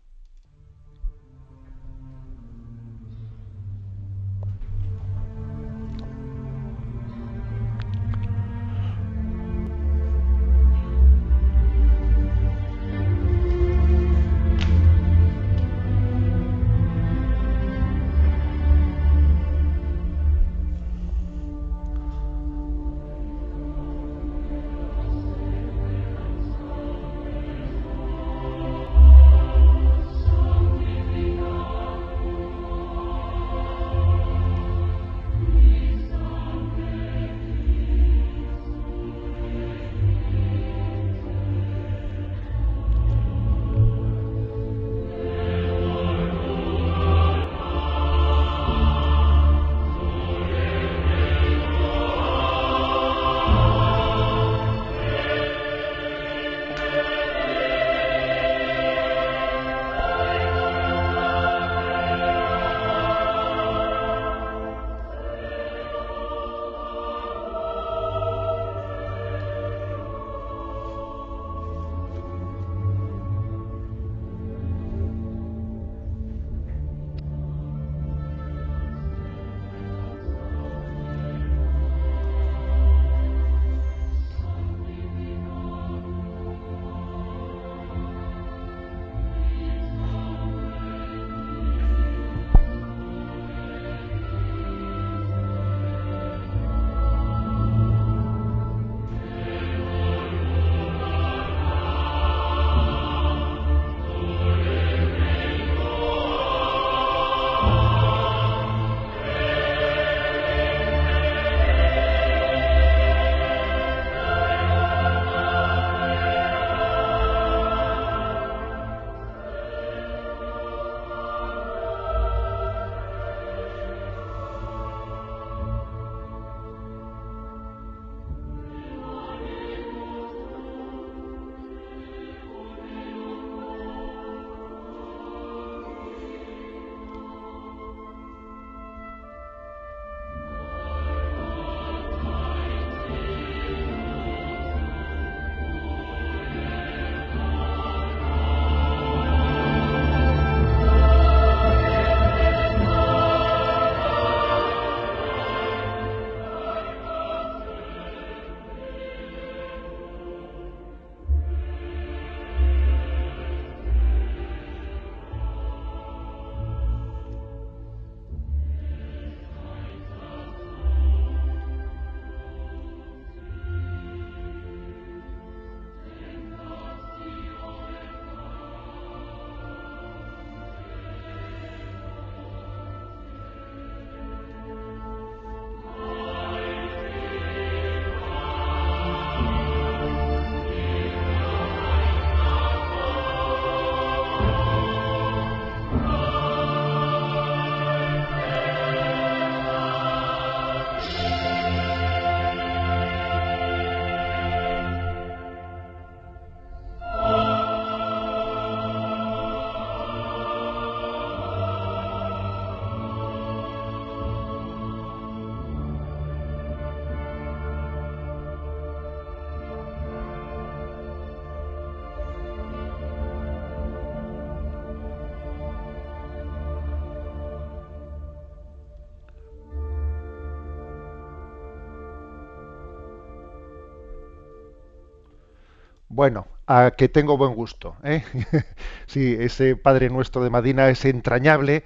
[236.17, 237.95] Bueno, a que tengo buen gusto.
[238.03, 238.25] ¿eh?
[239.07, 241.85] sí, ese Padre Nuestro de Madina es entrañable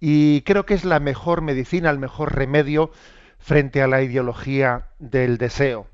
[0.00, 2.90] y creo que es la mejor medicina, el mejor remedio
[3.38, 5.86] frente a la ideología del deseo.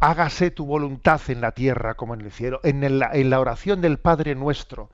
[0.00, 2.60] Hágase tu voluntad en la tierra como en el cielo.
[2.62, 4.88] En, en la oración del Padre Nuestro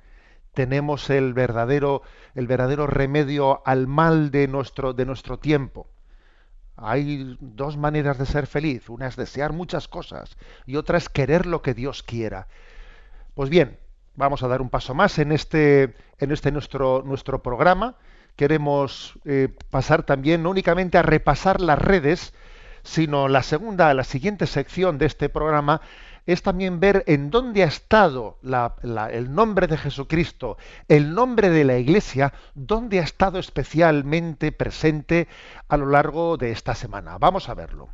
[0.54, 2.02] tenemos el verdadero,
[2.34, 5.86] el verdadero remedio al mal de nuestro, de nuestro tiempo.
[6.76, 8.88] Hay dos maneras de ser feliz.
[8.88, 12.48] Una es desear muchas cosas y otra es querer lo que Dios quiera.
[13.34, 13.78] Pues bien,
[14.14, 17.96] vamos a dar un paso más en este, en este nuestro, nuestro programa.
[18.36, 22.32] Queremos eh, pasar también no únicamente a repasar las redes,
[22.82, 25.80] sino la segunda, la siguiente sección de este programa
[26.26, 30.56] es también ver en dónde ha estado el nombre de Jesucristo,
[30.88, 35.28] el nombre de la Iglesia, dónde ha estado especialmente presente
[35.68, 37.18] a lo largo de esta semana.
[37.18, 37.88] Vamos a verlo.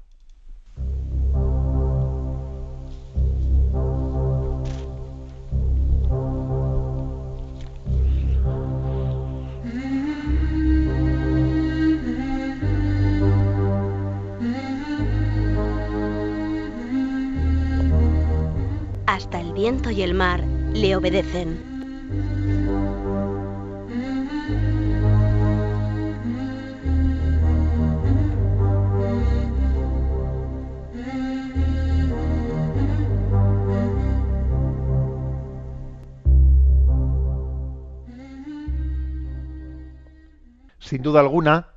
[19.09, 20.45] Hasta el viento y el mar
[20.75, 21.67] le obedecen.
[40.79, 41.69] Sin duda alguna,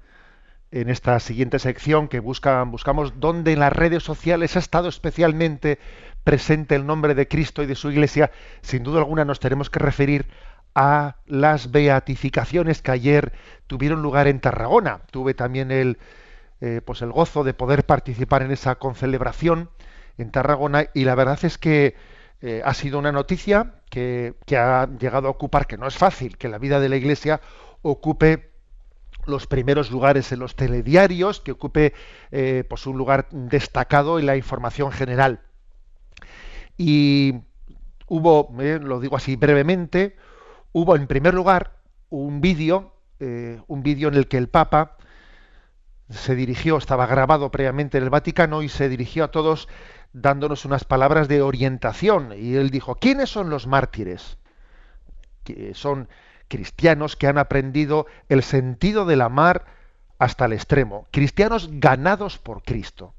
[0.72, 5.80] en esta siguiente sección que buscan, buscamos dónde en las redes sociales ha estado especialmente
[6.24, 9.80] presente el nombre de Cristo y de su Iglesia, sin duda alguna nos tenemos que
[9.80, 10.28] referir
[10.76, 13.34] a las beatificaciones que ayer
[13.68, 15.02] tuvieron lugar en Tarragona.
[15.12, 15.98] Tuve también el,
[16.62, 19.70] eh, pues el gozo de poder participar en esa concelebración
[20.18, 21.96] en Tarragona y la verdad es que
[22.42, 26.50] eh, ha sido una noticia que, ha llegado a ocupar, que no es fácil, que
[26.50, 27.42] la vida de la Iglesia
[27.82, 28.52] ocupe
[29.28, 31.94] los primeros lugares en los telediarios, que ocupe
[32.32, 35.42] eh, pues un lugar destacado en la información general.
[36.78, 37.36] Y
[38.08, 40.16] hubo, eh, lo digo así brevemente,
[40.72, 41.78] hubo en primer lugar
[42.10, 44.98] un vídeo, eh, un vídeo en el que el Papa
[46.10, 49.68] se dirigió, estaba grabado previamente en el Vaticano y se dirigió a todos
[50.14, 52.34] dándonos unas palabras de orientación.
[52.38, 54.38] Y él dijo, ¿quiénes son los mártires?
[55.44, 56.10] Que son
[56.48, 59.66] cristianos que han aprendido el sentido del amar
[60.20, 63.16] hasta el extremo, cristianos ganados por Cristo.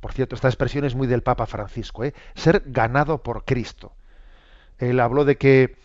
[0.00, 2.14] Por cierto, esta expresión es muy del Papa Francisco, ¿eh?
[2.34, 3.92] ser ganado por Cristo.
[4.78, 5.76] Él habló de que,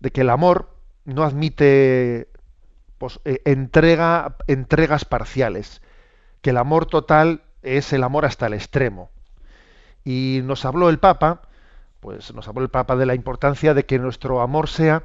[0.00, 0.70] de que el amor
[1.04, 2.28] no admite
[2.98, 5.82] pues, eh, entrega, entregas parciales,
[6.40, 9.10] que el amor total es el amor hasta el extremo.
[10.04, 11.42] Y nos habló el Papa,
[12.00, 15.04] pues nos habló el Papa de la importancia de que nuestro amor sea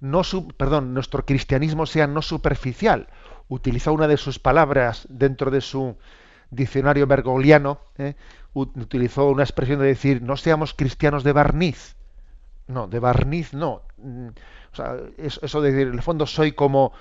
[0.00, 3.08] no su, perdón, nuestro cristianismo sea no superficial.
[3.48, 5.96] Utilizó una de sus palabras dentro de su
[6.50, 8.14] diccionario bergoliano, ¿eh?
[8.54, 11.96] utilizó una expresión de decir, no seamos cristianos de barniz.
[12.68, 13.82] No, de barniz no.
[13.98, 14.28] Mm,
[14.72, 16.92] o sea, eso de decir, en el fondo soy como,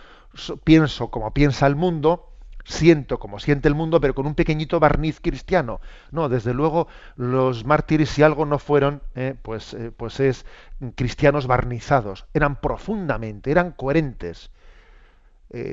[0.64, 2.30] pienso como piensa el mundo,
[2.66, 5.80] siento como siente el mundo, pero con un pequeñito barniz cristiano.
[6.12, 9.36] No, desde luego los mártires si algo no fueron, ¿eh?
[9.42, 10.46] pues, eh, pues es
[10.96, 12.26] cristianos barnizados.
[12.34, 14.52] Eran profundamente, eran coherentes.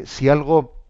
[0.04, 0.81] si algo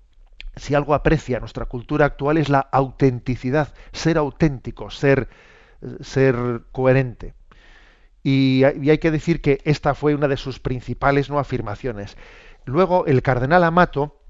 [0.56, 5.28] si algo aprecia nuestra cultura actual es la autenticidad, ser auténtico, ser,
[6.00, 7.34] ser coherente.
[8.22, 12.16] Y, hay que decir que esta fue una de sus principales no afirmaciones.
[12.64, 14.20] Luego el cardenal Amato,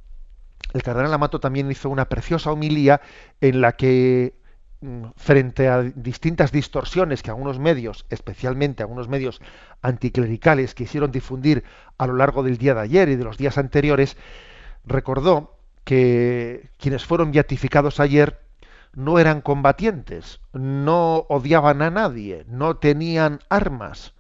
[0.72, 3.02] el cardenal Amato también hizo una preciosa homilía
[3.40, 4.34] en la que
[4.80, 9.42] mm, frente a distintas distorsiones que algunos medios, especialmente algunos medios
[9.82, 11.64] anticlericales, quisieron difundir
[11.98, 14.16] a lo largo del día de ayer y de los días anteriores,
[14.86, 18.40] recordó que quienes fueron beatificados ayer
[18.94, 24.12] no eran combatientes, no odiaban a nadie, no tenían armas,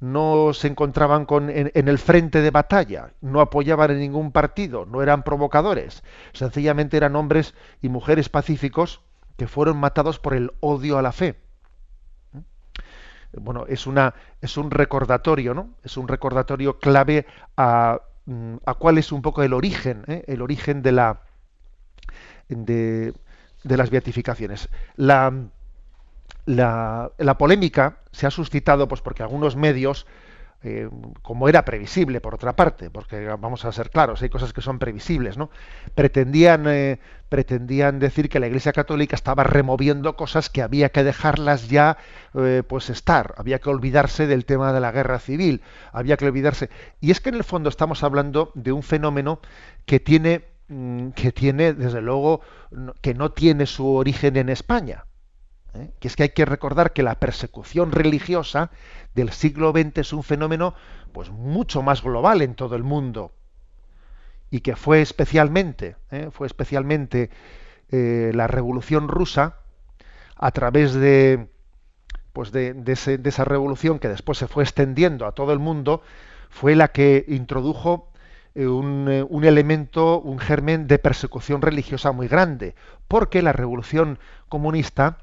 [0.00, 5.02] no se encontraban con, en, el frente de batalla, no apoyaban en ningún partido, no
[5.02, 9.00] eran provocadores, sencillamente eran hombres y mujeres pacíficos
[9.36, 11.36] que fueron matados por el odio a la fe.
[13.32, 15.70] Bueno, es, una, es un recordatorio, ¿no?
[15.82, 17.26] Es un recordatorio clave
[17.56, 18.00] a
[18.64, 20.24] a cuál es un poco el origen, ¿eh?
[20.26, 21.20] el origen de la
[22.48, 23.14] de,
[23.64, 24.68] las beatificaciones.
[24.96, 25.32] La,
[26.46, 30.06] la, polémica se ha suscitado pues porque algunos medios
[30.64, 30.88] eh,
[31.22, 34.80] como era previsible por otra parte, porque vamos a ser claros, hay cosas que son
[34.80, 35.50] previsibles, ¿no?
[35.94, 36.98] Pretendían, eh,
[37.28, 41.96] pretendían decir que la Iglesia Católica estaba removiendo cosas que había que dejarlas ya,
[42.34, 46.70] eh, pues estar, había que olvidarse del tema de la guerra civil, había que olvidarse.
[47.00, 49.40] Y es que en el fondo estamos hablando de un fenómeno
[49.86, 52.40] que tiene, mm, que tiene, desde luego,
[53.00, 55.04] que no tiene su origen en España.
[56.00, 58.70] Que es que hay que recordar que la persecución religiosa
[59.14, 60.74] del siglo XX es un fenómeno
[61.12, 63.32] pues mucho más global en todo el mundo.
[64.50, 66.30] Y que fue especialmente ¿eh?
[66.32, 67.30] fue especialmente
[67.90, 69.56] eh, la revolución rusa
[70.36, 71.48] a través de
[72.32, 72.74] pues de,
[73.24, 76.02] esa revolución que después se fue extendiendo a todo el mundo
[76.50, 78.10] fue la que introdujo
[78.54, 82.74] eh, un, un, elemento, un germen de persecución religiosa muy grande,
[83.08, 85.18] porque la revolución comunista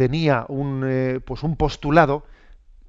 [0.00, 2.24] tenía un, pues un postulado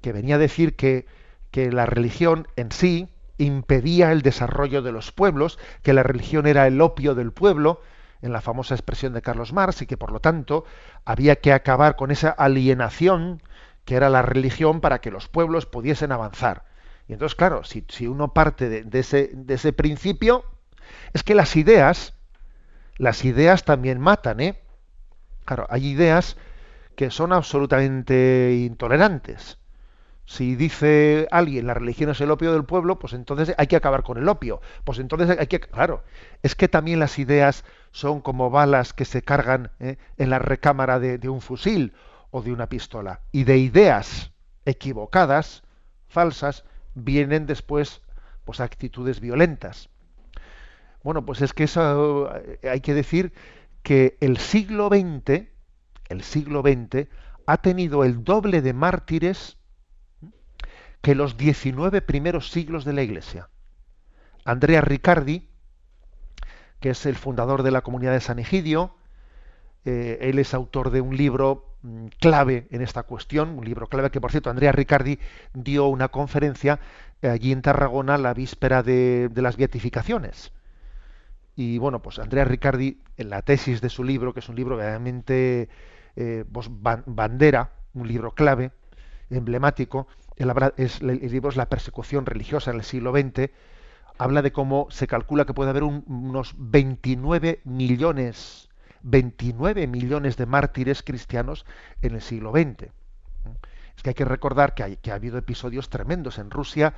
[0.00, 1.04] que venía a decir que,
[1.50, 6.66] que la religión en sí impedía el desarrollo de los pueblos, que la religión era
[6.66, 7.82] el opio del pueblo,
[8.22, 10.64] en la famosa expresión de Carlos Marx, y que por lo tanto
[11.04, 13.42] había que acabar con esa alienación
[13.84, 16.64] que era la religión para que los pueblos pudiesen avanzar.
[17.08, 20.46] Y entonces, claro, si, si uno parte de, de, ese, de ese principio,
[21.12, 22.14] es que las ideas,
[22.96, 24.58] las ideas también matan, ¿eh?
[25.44, 26.38] Claro, hay ideas
[26.94, 29.58] que son absolutamente intolerantes
[30.24, 34.02] si dice alguien la religión es el opio del pueblo, pues entonces hay que acabar
[34.02, 34.60] con el opio.
[34.84, 36.04] Pues entonces hay que, claro,
[36.42, 39.98] es que también las ideas son como balas que se cargan ¿eh?
[40.16, 41.92] en la recámara de, de, un fusil
[42.30, 43.20] o de una pistola.
[43.32, 44.32] Y de ideas
[44.64, 45.64] equivocadas,
[46.08, 46.64] falsas,
[46.94, 48.00] vienen después
[48.44, 49.90] pues actitudes violentas.
[51.02, 53.34] Bueno, pues es que eso eh, hay que decir
[53.82, 55.48] que el siglo XX,
[56.12, 57.08] el siglo XX
[57.46, 59.58] ha tenido el doble de mártires
[61.00, 63.48] que los 19 primeros siglos de la Iglesia.
[64.44, 65.48] Andrea Riccardi,
[66.80, 68.94] que es el fundador de la comunidad de San Egidio,
[69.84, 74.10] eh, él es autor de un libro mm, clave en esta cuestión, un libro clave
[74.10, 75.18] que, por cierto, Andrea Riccardi
[75.54, 76.78] dio una conferencia
[77.20, 80.52] eh, allí en Tarragona la víspera de, las beatificaciones.
[81.56, 84.76] Y bueno, pues Andrea Riccardi, en la tesis de su libro, que es un libro
[84.76, 85.68] realmente
[86.16, 86.44] eh,
[87.06, 88.72] bandera, un libro clave,
[89.30, 90.06] emblemático,
[90.36, 90.48] el
[91.30, 93.50] libro es La persecución religiosa en el siglo XX,
[94.18, 98.68] habla de cómo se calcula que puede haber unos 29 millones,
[99.02, 101.66] 29 millones de mártires cristianos
[102.02, 102.90] en el siglo XX.
[103.96, 106.38] Es que hay que recordar que, hay, que ha habido episodios tremendos.
[106.38, 106.94] En Rusia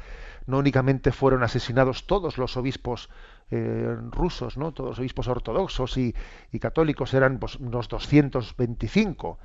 [0.47, 3.11] no únicamente fueron asesinados todos los obispos
[3.51, 4.73] eh, rusos, ¿no?
[4.73, 6.15] todos los obispos ortodoxos y,
[6.61, 9.39] católicos, eran pues, unos 225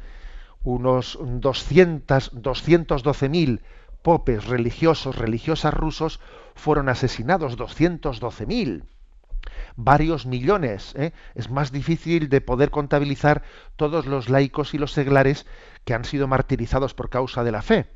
[0.63, 3.61] unos 200, 212.000
[4.01, 6.19] popes religiosos, religiosas rusos
[6.55, 8.83] fueron asesinados, 212.000.
[9.75, 10.93] Varios millones.
[10.95, 11.13] ¿eh?
[11.35, 13.43] Es más difícil de poder contabilizar
[13.75, 15.45] todos los laicos y los seglares
[15.85, 17.87] que han sido martirizados por causa de la fe.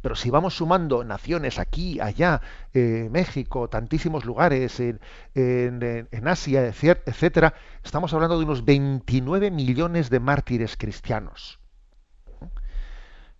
[0.00, 2.40] Pero si vamos sumando naciones aquí, allá,
[2.72, 5.00] eh, México, tantísimos lugares, en,
[5.34, 11.58] en, Asia, etcétera, estamos hablando de unos 29 millones de mártires cristianos.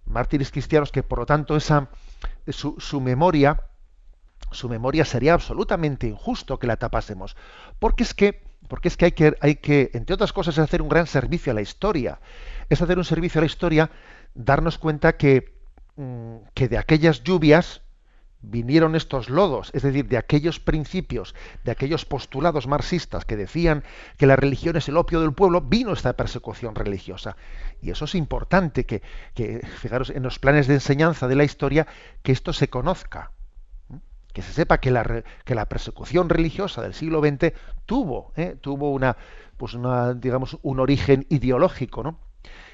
[0.07, 1.88] Mártires cristianos que, por lo tanto, esa,
[2.49, 3.61] su, su memoria,
[4.55, 7.36] su memoria sería absolutamente injusto que la tapásemos.
[7.78, 10.88] Porque es que, porque es que hay que, hay que, entre otras cosas, hacer un
[10.88, 12.20] gran servicio a la historia.
[12.68, 13.90] Es hacer un servicio a la historia,
[14.34, 15.55] darnos cuenta que
[15.96, 17.82] Mm, que de aquellas lluvias
[18.40, 23.84] vinieron estos lodos, es decir, de aquellos principios, de aquellos postulados marxistas que decían
[24.18, 27.36] que la religión es el opio del pueblo, vino esta persecución religiosa.
[27.80, 29.02] Y eso es importante, que,
[29.80, 31.86] fijaros, en los planes de enseñanza de la historia,
[32.22, 33.30] que esto se conozca,
[34.35, 37.55] que se sepa que la, que la persecución religiosa del siglo XX
[37.87, 38.57] tuvo, ¿eh?
[38.61, 39.16] tuvo una,
[39.57, 42.18] pues una, digamos, un origen ideológico, ¿no?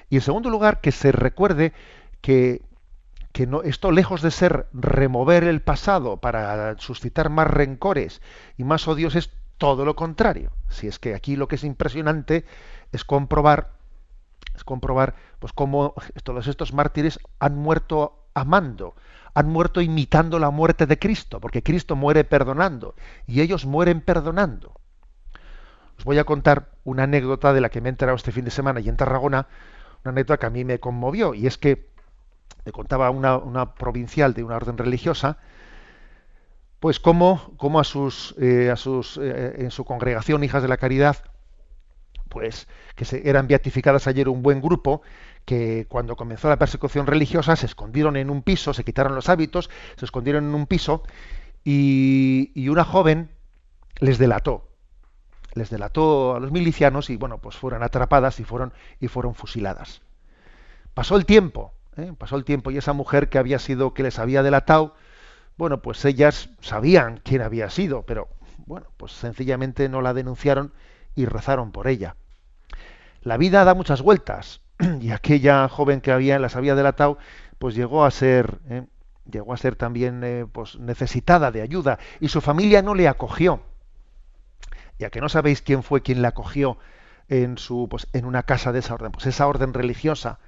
[0.08, 1.72] Y en segundo lugar, que se recuerde
[2.20, 2.62] que
[3.32, 8.20] que no, esto lejos de ser remover el pasado para suscitar más rencores
[8.56, 10.50] y más odios es todo lo contrario.
[10.68, 12.44] Si es que aquí lo que es impresionante
[12.92, 13.78] es comprobar
[14.54, 15.94] es comprobar pues cómo
[16.24, 18.96] todos estos mártires han muerto amando,
[19.34, 22.94] han muerto imitando la muerte de Cristo, porque Cristo muere perdonando
[23.26, 24.74] y ellos mueren perdonando.
[25.98, 28.50] Os voy a contar una anécdota de la que me he enterado este fin de
[28.50, 29.46] semana y en Tarragona,
[30.02, 31.90] una anécdota que a mí me conmovió y es que
[32.64, 35.38] me contaba una, provincial de una orden religiosa,
[36.78, 40.78] pues cómo, cómo a sus, eh, a sus eh, en su congregación Hijas de la
[40.78, 41.16] Caridad,
[42.28, 45.02] pues que se, eran beatificadas ayer un buen grupo,
[45.44, 49.70] que cuando comenzó la persecución religiosa se escondieron en un piso, se quitaron los hábitos,
[49.96, 51.02] se escondieron en un piso
[51.64, 53.30] y, una joven
[53.98, 54.68] les delató.
[55.54, 60.02] Les delató a los milicianos y bueno, pues fueron atrapadas y fueron, y fueron fusiladas.
[60.94, 62.12] Pasó el tiempo, ¿eh?
[62.16, 64.94] pasó el tiempo y esa mujer que había sido, que les había delatado,
[65.56, 68.28] bueno, pues ellas sabían quién había sido, pero
[68.66, 70.72] bueno, pues sencillamente no la denunciaron
[71.14, 72.16] y rezaron por ella.
[73.22, 74.60] La vida da muchas vueltas
[75.00, 77.18] y aquella joven que había, las había delatado,
[77.58, 78.84] pues llegó a ser, ¿eh?
[79.30, 83.60] llegó a ser también eh, pues necesitada de ayuda y su familia no le acogió.
[84.98, 86.78] Ya que no sabéis quién fue quien la acogió
[87.28, 90.38] en su, pues, en una casa de esa orden, pues esa orden religiosa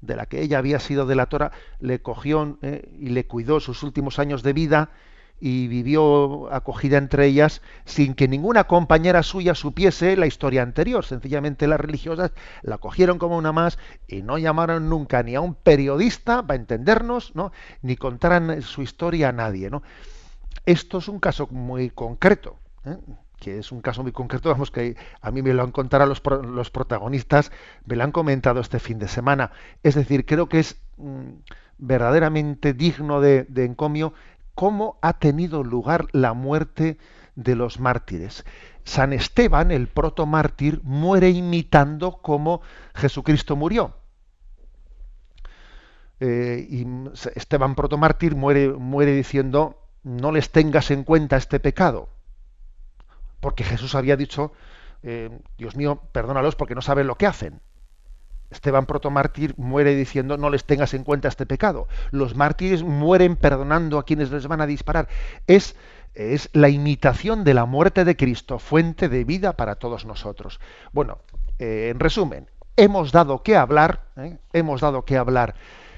[0.00, 1.50] de la que ella había sido delatora,
[1.80, 2.88] le cogió ¿eh?
[3.00, 4.90] y le cuidó sus últimos años de vida
[5.40, 11.04] y vivió acogida entre ellas sin que ninguna compañera suya supiese la historia anterior.
[11.04, 12.32] Sencillamente las religiosas
[12.62, 17.34] la cogieron como una más y no llamaron nunca ni a un periodista para entendernos,
[17.34, 17.52] ¿no?
[17.82, 19.70] ni contaran su historia a nadie.
[19.70, 19.82] ¿no?
[20.66, 22.56] Esto es un caso muy concreto.
[22.84, 22.96] ¿eh?
[23.38, 26.20] que es un caso muy concreto, vamos que a mí me lo han contado los,
[26.42, 27.52] los protagonistas,
[27.84, 29.52] me lo han comentado este fin de semana.
[29.84, 31.34] Es decir, creo que es mm,
[31.78, 34.12] verdaderamente digno de encomio
[34.58, 36.98] cómo ha tenido lugar la muerte
[37.36, 38.44] de los mártires.
[38.82, 42.60] San Esteban, el protomártir, muere imitando cómo
[42.92, 43.94] Jesucristo murió.
[46.18, 46.84] Eh, y
[47.36, 52.08] Esteban protomártir muere, muere diciendo, no les tengas en cuenta este pecado.
[53.38, 54.50] Porque Jesús había dicho,
[55.04, 57.60] eh, Dios mío, perdónalos porque no saben lo que hacen.
[58.50, 61.88] Esteban protomártir muere diciendo no les tengas en cuenta este pecado.
[62.10, 65.08] Los mártires mueren perdonando a quienes les van a disparar.
[65.46, 65.76] Es,
[66.14, 70.60] es la imitación de la muerte de Cristo, fuente de vida para todos nosotros.
[70.92, 71.18] Bueno,
[71.58, 74.38] eh, en resumen, hemos dado que hablar, ¿eh?
[74.52, 75.54] hemos dado que hablar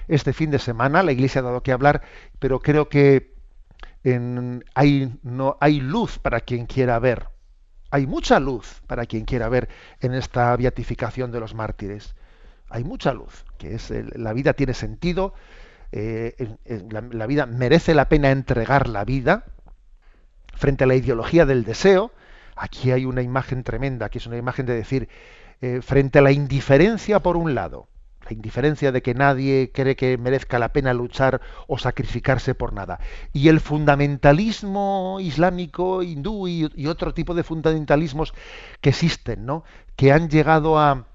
[0.09, 2.03] este fin de semana, la Iglesia ha dado que hablar,
[2.41, 3.35] pero creo que
[4.75, 7.29] hay, no, hay luz para quien quiera ver.
[7.93, 9.69] Hay mucha luz para quien quiera ver
[10.01, 12.15] en esta beatificación de los mártires
[12.71, 15.35] hay mucha luz, que es la vida tiene sentido,
[15.93, 16.57] eh,
[16.91, 19.45] la, vida merece la pena entregar la vida
[20.55, 22.13] frente a la ideología del deseo.
[22.55, 25.09] Aquí hay una imagen tremenda, que es una imagen de decir,
[25.61, 27.89] eh, frente a la indiferencia por un lado,
[28.25, 33.01] la indiferencia de que nadie cree que merezca la pena luchar o sacrificarse por nada.
[33.33, 38.33] Y el fundamentalismo islámico, hindú y, y otro tipo de fundamentalismos
[38.81, 39.65] que existen, ¿no?
[39.97, 41.10] que han llegado a,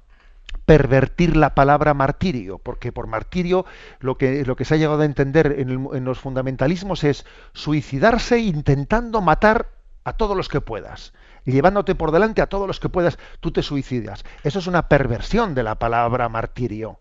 [0.66, 3.66] pervertir la palabra martirio, porque por martirio
[3.99, 9.22] lo que, lo que se ha llegado a entender en, los fundamentalismos es suicidarse intentando
[9.22, 9.70] matar
[10.03, 11.13] a todos los que puedas,
[11.45, 14.24] llevándote por delante a todos los que puedas, tú te suicidas.
[14.43, 16.99] Eso es una perversión de la palabra martirio.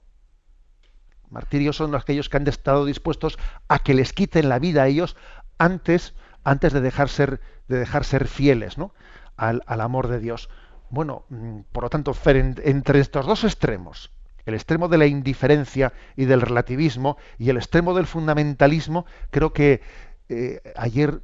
[1.30, 3.38] Martirio son aquellos que han estado dispuestos
[3.68, 5.16] a que les quiten la vida a ellos
[5.58, 8.94] antes, antes de dejar ser, de dejar ser fieles ¿no?
[9.36, 10.48] al amor de Dios.
[10.90, 14.10] Bueno, mm, por lo tanto, entre estos dos extremos,
[14.46, 19.80] el extremo de la indiferencia y del relativismo y el extremo del fundamentalismo, creo que
[20.28, 21.22] eh, ayer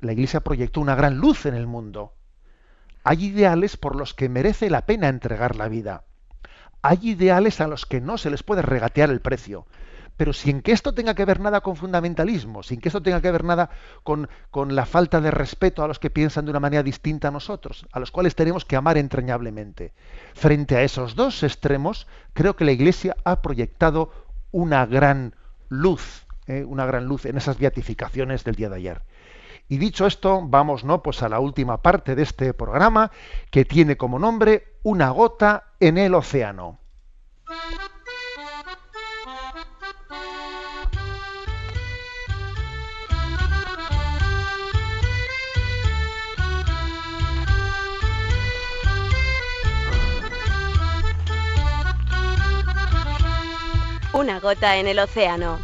[0.00, 2.14] la Iglesia proyectó una gran luz en el mundo.
[3.04, 6.04] Hay ideales por los que merece la pena entregar la vida.
[6.82, 9.66] Hay ideales a los que no se les puede regatear el precio
[10.16, 13.30] pero sin que esto tenga que ver nada con fundamentalismo, sin que esto tenga que
[13.30, 13.70] ver nada
[14.02, 14.28] con,
[14.68, 18.00] la falta de respeto a los que piensan de una manera distinta a nosotros, a
[18.00, 19.92] los cuales tenemos que amar entrañablemente.
[20.34, 24.12] Frente a esos dos extremos, creo que la Iglesia ha proyectado
[24.50, 25.34] una gran
[25.68, 26.64] luz, ¿eh?
[26.64, 29.02] una gran luz en esas beatificaciones del día de ayer.
[29.68, 31.02] Y dicho esto, vamos ¿no?
[31.02, 33.10] pues a la última parte de este programa,
[33.50, 36.78] que tiene como nombre Una gota en el océano.
[54.14, 55.58] Una gota en el océano.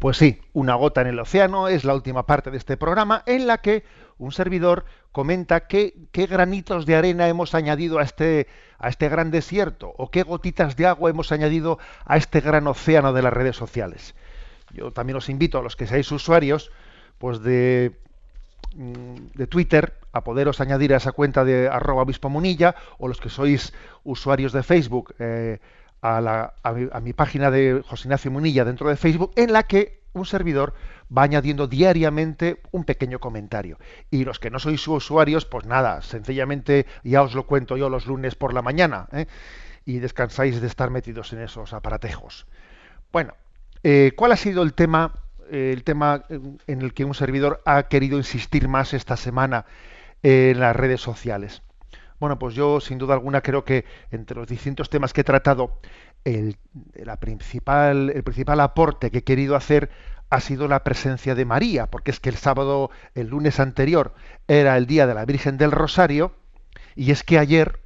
[0.00, 3.46] Pues sí, una gota en el océano es la última parte de este programa en
[3.46, 3.82] la que
[4.18, 8.46] un servidor comenta qué, granitos de arena hemos añadido a este,
[8.78, 13.14] a este gran desierto o qué gotitas de agua hemos añadido a este gran océano
[13.14, 14.14] de las redes sociales.
[14.72, 16.70] yo también os invito a los que seáis usuarios,
[17.16, 17.96] pues de,
[18.76, 23.20] mm, de Twitter, a poderos añadir a esa cuenta de arroba obispo munilla, o los
[23.20, 23.72] que sois
[24.04, 25.58] usuarios de Facebook, eh,
[26.02, 29.52] a, la, a, mi, a, mi, página de José Ignacio Munilla dentro de Facebook, en
[29.52, 30.74] la que un servidor
[31.16, 33.78] va añadiendo diariamente un pequeño comentario.
[34.10, 38.06] Y los que no sois usuarios, pues nada, sencillamente ya os lo cuento yo los
[38.06, 39.26] lunes por la mañana, ¿eh?
[39.84, 42.46] y descansáis de estar metidos en esos aparatejos.
[43.12, 43.34] Bueno,
[43.82, 45.14] eh, ¿cuál ha sido el tema,
[45.50, 49.64] eh, el tema en el que un servidor ha querido insistir más esta semana
[50.22, 51.62] en las redes sociales?
[52.20, 55.80] Bueno, pues yo sin duda alguna creo que entre los distintos temas que he tratado,
[56.24, 56.56] el,
[56.94, 59.90] la principal, el principal aporte que he querido hacer
[60.30, 64.14] ha sido la presencia de María, porque es que el sábado, el lunes anterior,
[64.46, 66.32] era el día de la Virgen del Rosario,
[66.94, 67.80] y es que ayer,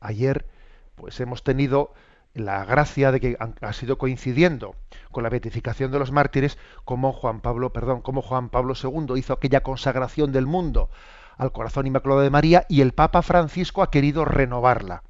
[0.00, 0.46] ayer,
[0.94, 1.92] pues hemos tenido
[2.32, 4.74] la gracia de que ha sido coincidiendo
[5.10, 9.32] con la beatificación de los mártires, como Juan Pablo, perdón, como Juan Pablo II hizo
[9.32, 10.90] aquella consagración del mundo
[11.36, 15.02] al corazón inmaculado de María y el Papa Francisco ha querido renovarla.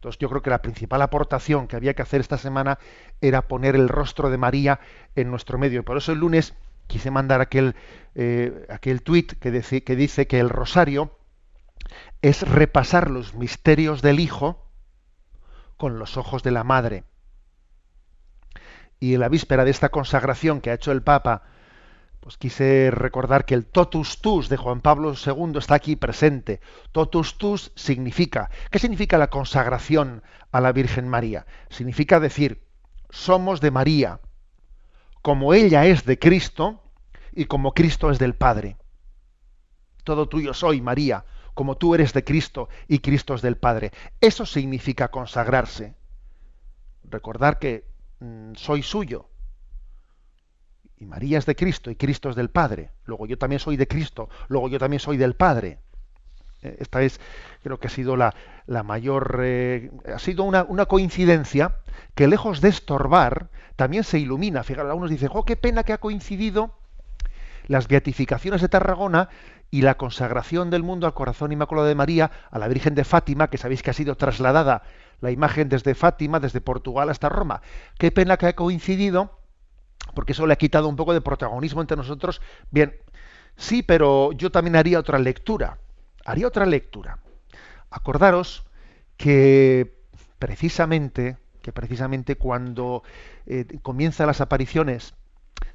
[0.00, 2.78] Entonces yo creo que la principal aportación que había que hacer esta semana
[3.20, 4.80] era poner el rostro de María
[5.14, 5.84] en nuestro medio.
[5.84, 6.54] Por eso el lunes
[6.86, 7.76] quise mandar aquel,
[8.14, 11.18] eh, aquel tuit que, dice, que dice que el rosario
[12.22, 14.64] es repasar los misterios del Hijo
[15.76, 17.04] con los ojos de la Madre.
[19.00, 21.42] Y en la víspera de esta consagración que ha hecho el Papa
[22.20, 26.60] pues quise recordar que el totus tus de Juan Pablo II está aquí presente.
[26.92, 31.46] Totus tus significa, ¿qué significa la consagración a la Virgen María?
[31.70, 32.62] Significa decir,
[33.08, 34.20] somos de María,
[35.22, 36.82] como ella es de Cristo
[37.32, 38.76] y como Cristo es del Padre.
[40.04, 43.92] Todo tuyo soy, María, como tú eres de Cristo y Cristo es del Padre.
[44.20, 45.94] Eso significa consagrarse.
[47.04, 47.86] Recordar que
[48.20, 49.29] mm, soy suyo,
[51.00, 52.90] y María es de Cristo y Cristo es del Padre.
[53.06, 55.78] Luego yo también soy de Cristo, luego yo también soy del Padre.
[56.62, 57.18] Eh, esta es,
[57.62, 58.34] creo que ha sido la,
[58.84, 61.76] mayor, eh, ha sido una, una, coincidencia
[62.14, 64.62] que lejos de estorbar, también se ilumina.
[64.62, 66.74] Fíjate, algunos dicen, oh, qué pena que ha coincidido
[67.66, 69.30] las beatificaciones de Tarragona
[69.70, 73.48] y la consagración del mundo al corazón inmaculado de María, a la Virgen de Fátima,
[73.48, 74.82] que sabéis que ha sido trasladada
[75.20, 77.62] la imagen desde Fátima, desde Portugal hasta Roma.
[77.98, 79.39] Qué pena que ha coincidido
[80.14, 82.40] porque eso le ha quitado un poco de protagonismo entre nosotros.
[82.70, 82.96] Bien,
[83.56, 85.78] sí, pero yo también haría otra lectura.
[86.24, 87.18] Haría otra lectura.
[87.90, 88.64] Acordaros
[89.16, 90.00] que
[90.38, 93.02] precisamente, que precisamente cuando
[93.46, 95.14] eh, comienzan las apariciones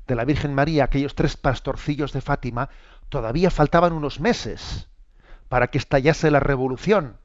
[0.07, 2.69] de la Virgen María, aquellos tres pastorcillos de Fátima,
[3.09, 4.88] todavía faltaban unos meses
[5.49, 7.17] para que estallase la revolución,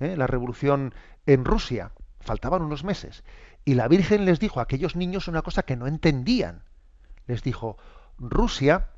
[0.00, 0.16] ¿eh?
[0.16, 0.94] la revolución
[1.26, 1.92] en Rusia.
[2.20, 3.24] Faltaban unos meses.
[3.64, 6.64] Y la Virgen les dijo a aquellos niños una cosa que no entendían.
[7.26, 7.76] Les dijo,
[8.18, 8.88] Rusia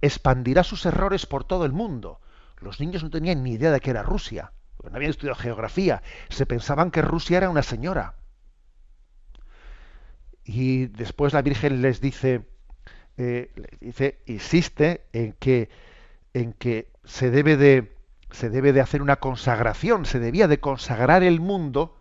[0.00, 2.20] expandirá sus errores por todo el mundo.
[2.60, 4.52] Los niños no tenían ni idea de que era Rusia,
[4.82, 8.14] no habían estudiado geografía, se pensaban que Rusia era una señora.
[10.44, 12.46] Y después la Virgen les dice,
[13.16, 15.70] eh, dice, insiste en que,
[16.34, 17.96] en que se debe de
[18.32, 21.98] se debe de hacer una consagración, se debía de consagrar el mundo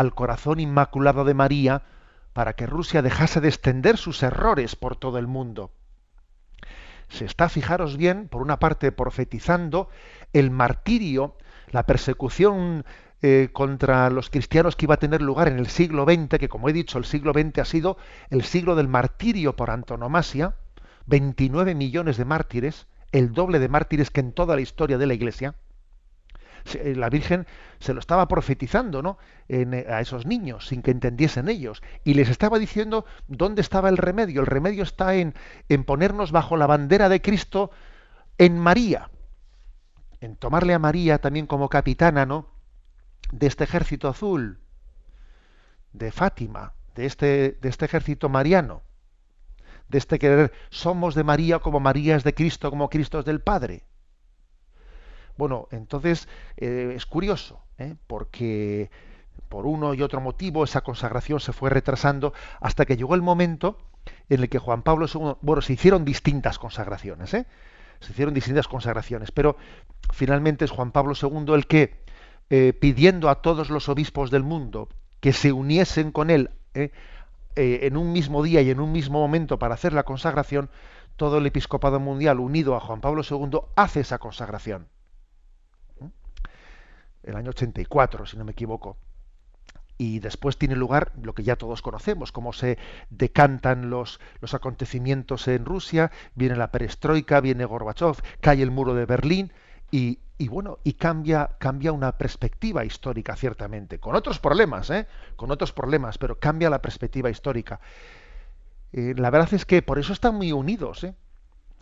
[0.00, 1.82] al corazón inmaculado de María
[2.32, 5.72] para que Rusia dejase de extender sus errores por todo el mundo.
[7.10, 9.90] Se está, fijaros bien, por una parte profetizando
[10.32, 11.36] el martirio,
[11.70, 12.86] la persecución
[13.20, 16.70] eh, contra los cristianos que iba a tener lugar en el siglo XX, que como
[16.70, 17.98] he dicho, el siglo XX ha sido
[18.30, 20.54] el siglo del martirio por antonomasia,
[21.08, 25.12] 29 millones de mártires, el doble de mártires que en toda la historia de la
[25.12, 25.56] Iglesia.
[26.74, 27.46] Eh, la Virgen
[27.78, 29.18] se lo estaba profetizando ¿no?
[29.48, 33.96] Eh, a esos niños sin que entendiesen ellos y les estaba diciendo dónde estaba el
[33.96, 34.40] remedio.
[34.40, 35.34] El remedio está en,
[35.68, 37.70] en ponernos bajo la bandera de Cristo
[38.38, 39.10] en María,
[40.20, 42.48] en tomarle a María también como capitana ¿no?
[43.32, 44.60] de este ejército azul,
[45.92, 48.82] de Fátima, de este, de este ejército mariano,
[49.88, 53.40] de este querer, somos de María como María es de Cristo, como Cristo es del
[53.40, 53.84] Padre.
[55.36, 57.94] Bueno, entonces eh, es curioso, ¿eh?
[58.06, 58.90] porque
[59.48, 63.78] por uno y otro motivo esa consagración se fue retrasando hasta que llegó el momento
[64.28, 67.46] en el que Juan Pablo II, bueno, se hicieron distintas consagraciones, ¿eh?
[68.00, 69.56] se hicieron distintas consagraciones, pero
[70.12, 72.00] finalmente es Juan Pablo II el que,
[72.80, 74.88] pidiendo a todos los obispos del mundo
[75.20, 79.74] que se uniesen con él en un mismo día y en un mismo momento para
[79.74, 80.70] hacer la consagración,
[81.20, 84.86] todo el episcopado mundial unido a Juan Pablo II hace esa consagración
[87.22, 88.96] el año 84, si no me equivoco.
[89.98, 92.78] y después tiene lugar lo que ya todos conocemos, cómo se
[93.10, 99.04] decantan los, los acontecimientos en Rusia, viene la perestroika, viene Gorbachev, cae el muro de
[99.04, 99.52] Berlín
[99.90, 105.06] y, y bueno, y cambia, cambia una perspectiva histórica, ciertamente, con otros problemas, ¿eh?
[105.36, 107.78] con otros problemas, pero cambia la perspectiva histórica.
[108.92, 111.14] Eh, la verdad es que por eso están muy unidos, ¿eh?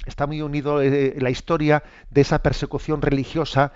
[0.06, 3.72] está muy unido eh, la historia de esa persecución religiosa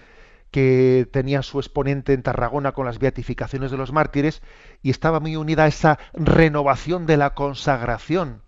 [0.53, 4.43] que tenía su exponente en Tarragona con las beatificaciones de los mártires
[4.83, 8.43] y estaba muy unida a esa renovación de la consagración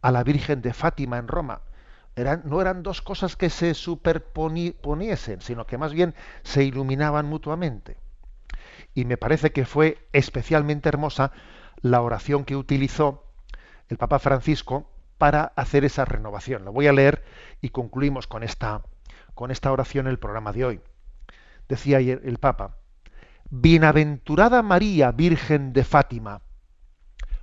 [0.00, 1.60] a la Virgen de Fátima en Roma.
[2.44, 7.98] No eran dos cosas que se superponiesen, sino que más bien se iluminaban mutuamente.
[8.94, 11.32] Y me parece que fue especialmente hermosa
[11.82, 13.26] la oración que utilizó
[13.90, 16.64] el Papa Francisco para hacer esa renovación.
[16.64, 17.22] Lo voy a leer
[17.60, 18.82] y concluimos con esta,
[19.34, 20.80] con esta oración el programa de hoy
[21.72, 22.76] decía ayer el Papa,
[23.48, 26.42] Bienaventurada María, Virgen de Fátima,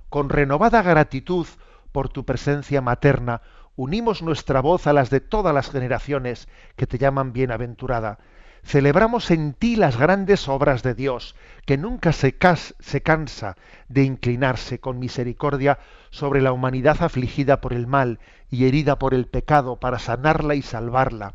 [0.08, 1.48] con renovada gratitud
[1.90, 3.42] por tu presencia materna,
[3.74, 8.20] unimos nuestra voz a las de todas las generaciones que te llaman bienaventurada.
[8.62, 11.34] Celebramos en ti las grandes obras de Dios,
[11.66, 12.36] que nunca se,
[12.78, 13.56] se cansa
[13.88, 19.26] de inclinarse con misericordia sobre la humanidad afligida por el mal y herida por el
[19.26, 21.34] pecado para sanarla y salvarla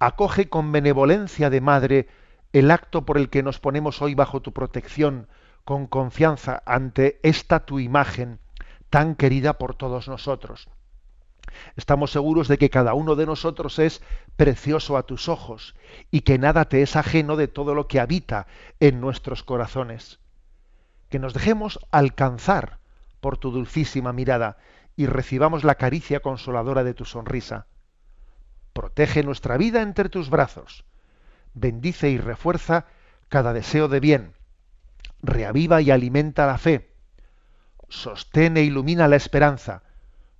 [0.00, 2.08] acoge con benevolencia de madre
[2.52, 5.28] el acto por el que nos ponemos hoy bajo tu protección,
[5.64, 8.40] con confianza ante esta tu imagen,
[8.88, 10.68] tan querida por todos nosotros.
[11.76, 14.02] Estamos seguros de que cada uno de nosotros es
[14.36, 15.74] precioso a tus ojos
[16.10, 18.46] y que nada te es ajeno de todo lo que habita
[18.80, 20.18] en nuestros corazones.
[21.08, 22.78] Que nos dejemos alcanzar
[23.20, 24.56] por tu dulcísima mirada
[24.96, 27.66] y recibamos la caricia consoladora de tu sonrisa.
[28.80, 30.86] Protege nuestra vida entre tus brazos.
[31.52, 32.86] Bendice y refuerza
[33.28, 34.32] cada deseo de bien.
[35.20, 36.90] Reaviva y alimenta la fe.
[37.90, 39.82] Sostén e ilumina la esperanza.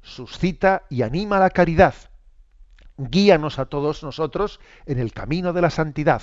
[0.00, 1.94] Suscita y anima la caridad.
[2.96, 6.22] Guíanos a todos nosotros en el camino de la santidad.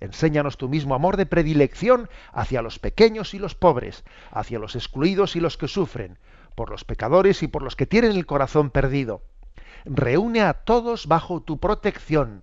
[0.00, 4.02] Enséñanos tu mismo amor de predilección hacia los pequeños y los pobres,
[4.32, 6.18] hacia los excluidos y los que sufren,
[6.56, 9.22] por los pecadores y por los que tienen el corazón perdido
[9.84, 12.42] reúne a todos bajo tu protección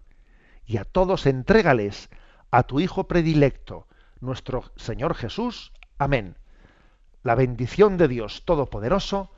[0.65, 2.09] y a todos entrégales
[2.51, 3.87] a tu Hijo predilecto,
[4.19, 5.71] nuestro Señor Jesús.
[5.97, 6.37] Amén.
[7.23, 9.31] La bendición de Dios Todopoderoso,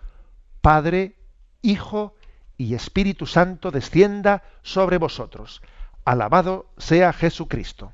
[0.62, 1.16] Padre,
[1.62, 2.16] Hijo
[2.58, 5.62] y Espíritu Santo descienda sobre vosotros.
[6.06, 7.94] Alabado sea Jesucristo.